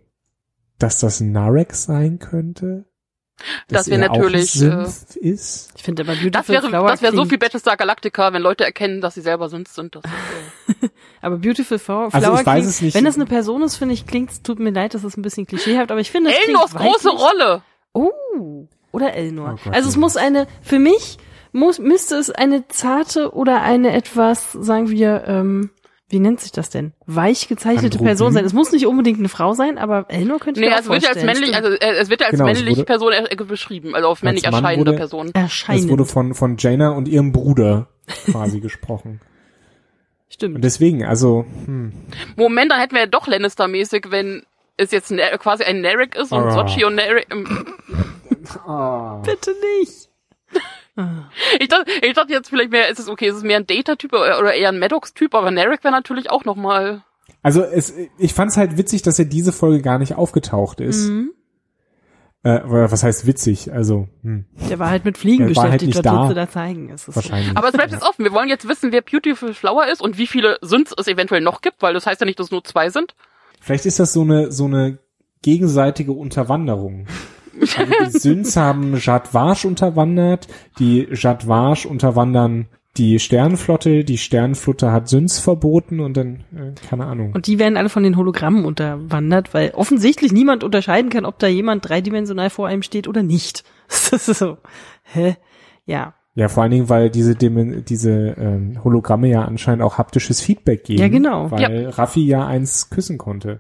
[0.80, 2.86] dass das Narek sein könnte.
[3.68, 5.72] Das Dass wäre er auch natürlich, Synth ist.
[5.76, 8.64] ich finde aber Beautiful Das wäre, Flower das wäre so viel Battlestar Galactica, wenn Leute
[8.64, 9.68] erkennen, dass sie selber sind.
[9.68, 10.90] sind das ist, äh,
[11.22, 12.96] Aber Beautiful Flower, Also Flower klingt, es nicht.
[12.96, 15.48] wenn das eine Person ist, finde ich, klingt, tut mir leid, das ist ein bisschen
[15.48, 17.10] klischeehaft, aber ich finde, es klingt große.
[17.10, 17.64] Rolle.
[17.94, 18.68] Oh.
[18.94, 19.60] Oder Elnor.
[19.66, 21.18] Oh also es muss eine, für mich
[21.52, 25.70] muss, müsste es eine zarte oder eine etwas, sagen wir, ähm,
[26.10, 26.94] wie nennt sich das denn?
[27.08, 28.06] Weich gezeichnete Androgyn?
[28.06, 28.46] Person sein.
[28.46, 30.90] Es muss nicht unbedingt eine Frau sein, aber Elnor könnte ich Nee, mir auch es
[30.90, 33.36] wird ja als männlich, also äh, es wird ja als Genau, männliche wurde- Person äh,
[33.36, 35.32] beschrieben, also auf männlich Mann erscheinende wurde- Person.
[35.34, 35.86] erscheinend.
[35.86, 37.88] Es wurde von, von Jaina und ihrem Bruder
[38.32, 39.22] quasi gesprochen.
[40.30, 40.56] Stimmt.
[40.56, 41.94] Und deswegen, also, hm,
[42.36, 44.44] Moment, dann hätten wir ja doch Lannister-mäßig, wenn
[44.78, 46.52] es jetzt ne quasi ein Narek ist und Ah.
[46.52, 47.28] Sochi und Narek.
[47.32, 47.66] Ähm,
[49.24, 50.10] Bitte nicht.
[51.60, 54.14] ich, dachte, ich dachte jetzt vielleicht mehr, ist es okay, ist es mehr ein Data-Typ
[54.14, 57.04] oder eher ein Maddox-Typ, aber Narek wäre natürlich auch nochmal.
[57.42, 61.10] Also es, ich fand's halt witzig, dass er diese Folge gar nicht aufgetaucht ist.
[61.10, 61.32] Mhm.
[62.44, 63.72] Äh, was heißt witzig?
[63.72, 66.36] Also hm, Der war halt mit Fliegen Der war halt beschäftigt, nicht was willst du
[66.36, 66.90] da zeigen?
[66.90, 67.58] Es ist wahrscheinlich.
[67.58, 68.26] Aber es bleibt jetzt offen.
[68.26, 71.62] Wir wollen jetzt wissen, wer Beautiful Flower ist und wie viele Synths es eventuell noch
[71.62, 73.16] gibt, weil das heißt ja nicht, dass es nur zwei sind.
[73.62, 75.00] Vielleicht ist das so eine so eine
[75.42, 77.08] gegenseitige Unterwanderung.
[77.60, 80.48] Also die Synths haben Jadwasch unterwandert,
[80.80, 87.34] die Jadwasch unterwandern die Sternenflotte, die Sternenflotte hat Synths verboten und dann, äh, keine Ahnung.
[87.34, 91.48] Und die werden alle von den Hologrammen unterwandert, weil offensichtlich niemand unterscheiden kann, ob da
[91.48, 93.64] jemand dreidimensional vor einem steht oder nicht.
[94.12, 94.58] Das ist so.
[95.04, 95.36] Hä?
[95.86, 96.14] Ja.
[96.36, 100.84] Ja, vor allen Dingen, weil diese Dimen diese ähm, Hologramme ja anscheinend auch haptisches Feedback
[100.86, 101.00] geben.
[101.00, 101.52] Ja, genau.
[101.52, 103.60] Weil Raffi ja eins küssen konnte.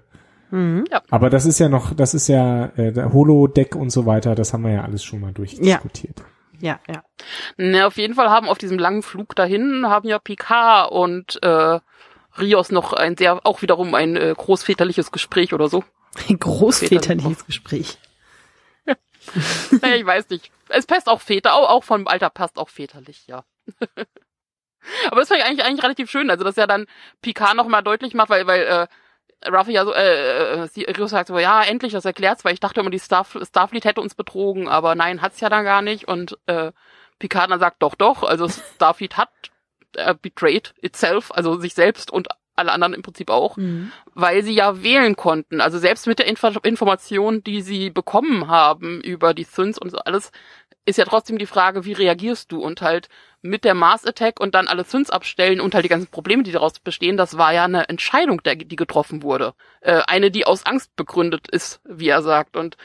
[0.53, 0.85] Mhm.
[1.09, 4.53] Aber das ist ja noch, das ist ja äh, der Holodeck und so weiter, das
[4.53, 6.21] haben wir ja alles schon mal durchdiskutiert.
[6.59, 7.03] Ja, ja.
[7.57, 11.79] Ne, auf jeden Fall haben auf diesem langen Flug dahin haben ja Picard und äh,
[12.37, 15.83] Rios noch ein sehr, auch wiederum ein äh, großväterliches Gespräch oder so.
[16.29, 17.97] Ein großväterliches Gespräch.
[19.81, 20.51] naja, ich weiß nicht.
[20.69, 23.43] Es passt auch Väter, auch, auch vom Alter passt auch väterlich, ja.
[25.09, 26.85] Aber das fand ich eigentlich, eigentlich relativ schön, also dass er dann
[27.23, 28.87] Picard noch mal deutlich macht, weil, weil äh,
[29.49, 32.79] Ruffy ja so, äh, äh, Rios sagt so, ja, endlich, das erklärt's, weil ich dachte
[32.79, 36.07] immer, die Starf Starfleet hätte uns betrogen, aber nein, hat's ja dann gar nicht.
[36.07, 36.71] Und äh,
[37.19, 39.29] Picard dann sagt, doch, doch, also Starfleet hat
[39.95, 43.91] äh, betrayed itself, also sich selbst und alle anderen im Prinzip auch Mhm.
[44.13, 45.59] weil sie ja wählen konnten.
[45.59, 49.97] Also selbst mit der Info Information, die sie bekommen haben über die Synths und so
[49.97, 50.31] alles,
[50.85, 52.61] ist ja trotzdem die Frage, wie reagierst du?
[52.61, 53.09] Und halt
[53.43, 56.53] mit der Mars Attack und dann alle Synths abstellen und halt die ganzen Probleme, die
[56.53, 59.53] daraus bestehen, das war ja eine Entscheidung, der, die getroffen wurde.
[59.81, 62.55] Äh, eine, die aus Angst begründet ist, wie er sagt.
[62.55, 62.77] Und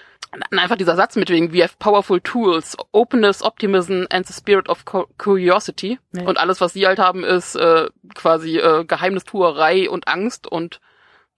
[0.50, 4.68] dann einfach dieser Satz mit wegen, we have powerful tools, openness, optimism and the spirit
[4.68, 6.00] of cu- curiosity.
[6.12, 6.24] Ja.
[6.24, 10.80] Und alles, was sie halt haben, ist äh, quasi äh, Geheimnistuerei und Angst und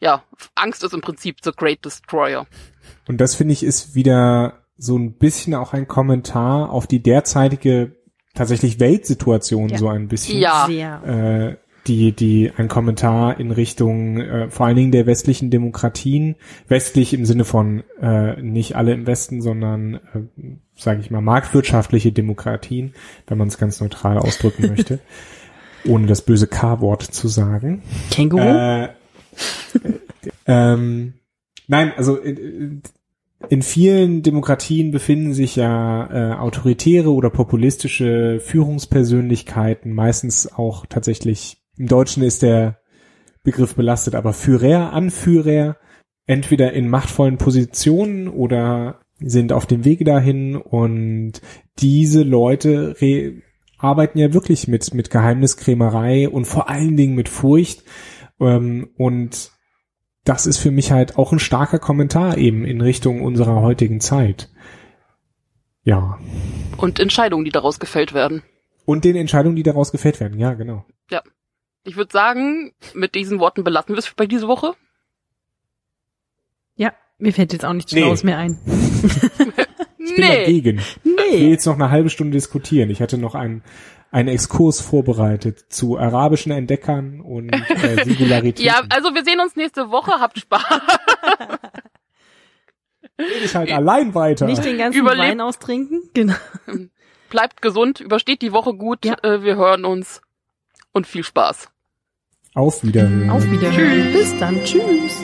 [0.00, 0.22] ja,
[0.54, 2.46] Angst ist im Prinzip the great destroyer.
[3.06, 7.99] Und das finde ich ist wieder so ein bisschen auch ein Kommentar auf die derzeitige
[8.34, 9.78] tatsächlich Weltsituation Ja.
[9.78, 10.38] so ein bisschen.
[10.38, 10.68] Ja.
[11.48, 11.56] Äh,
[11.86, 16.36] die, die, ein Kommentar in Richtung äh, vor allen Dingen der westlichen Demokratien,
[16.68, 19.98] westlich im Sinne von äh, nicht alle im Westen, sondern, äh,
[20.76, 22.94] sage ich mal, marktwirtschaftliche Demokratien,
[23.26, 25.00] wenn man es ganz neutral ausdrücken möchte,
[25.86, 27.82] ohne das böse K-Wort zu sagen.
[28.10, 28.42] Känguru?
[28.42, 28.88] Äh,
[30.46, 31.14] ähm,
[31.66, 32.18] nein, also
[33.48, 41.86] in, vielen Demokratien befinden sich ja äh, autoritäre oder populistische Führungspersönlichkeiten, meistens auch tatsächlich, im
[41.86, 42.80] Deutschen ist der
[43.42, 45.78] Begriff belastet, aber Führer, Anführer,
[46.26, 50.56] entweder in machtvollen Positionen oder sind auf dem Wege dahin.
[50.56, 51.40] Und
[51.78, 52.94] diese Leute
[53.78, 57.84] arbeiten ja wirklich mit, mit Geheimniskrämerei und vor allen Dingen mit Furcht.
[58.38, 59.52] Ähm, und
[60.30, 64.48] das ist für mich halt auch ein starker Kommentar eben in Richtung unserer heutigen Zeit.
[65.82, 66.20] Ja.
[66.76, 68.44] Und Entscheidungen, die daraus gefällt werden.
[68.84, 70.38] Und den Entscheidungen, die daraus gefällt werden.
[70.38, 70.84] Ja, genau.
[71.82, 74.74] Ich würde sagen, mit diesen Worten belassen wir es bei diese Woche.
[76.76, 78.02] ja, mir fällt jetzt auch nichts Nee.
[78.02, 78.58] Schlaues mehr ein.
[80.10, 80.78] Ich bin dagegen.
[80.78, 81.50] Ich will Nee.
[81.50, 82.90] jetzt noch eine halbe Stunde diskutieren.
[82.90, 83.62] Ich hatte noch einen,
[84.10, 88.64] einen Exkurs vorbereitet zu arabischen Entdeckern und äh, Singularitäten.
[88.64, 90.12] Ja, also wir sehen uns nächste Woche.
[90.20, 90.62] Habt Spaß.
[93.18, 94.46] Rede ich halt allein weiter.
[94.46, 96.02] Nicht den ganzen Überlebt- Wein austrinken.
[96.14, 96.34] Genau.
[97.28, 99.04] Bleibt gesund, übersteht die Woche gut.
[99.04, 99.16] Ja.
[99.22, 100.20] Äh, wir hören uns
[100.92, 101.68] und viel Spaß.
[102.54, 103.30] Auf Wiedersehen.
[103.30, 104.12] Auf Wiedersehen.
[104.12, 104.64] Bis dann.
[104.64, 105.22] Tschüss.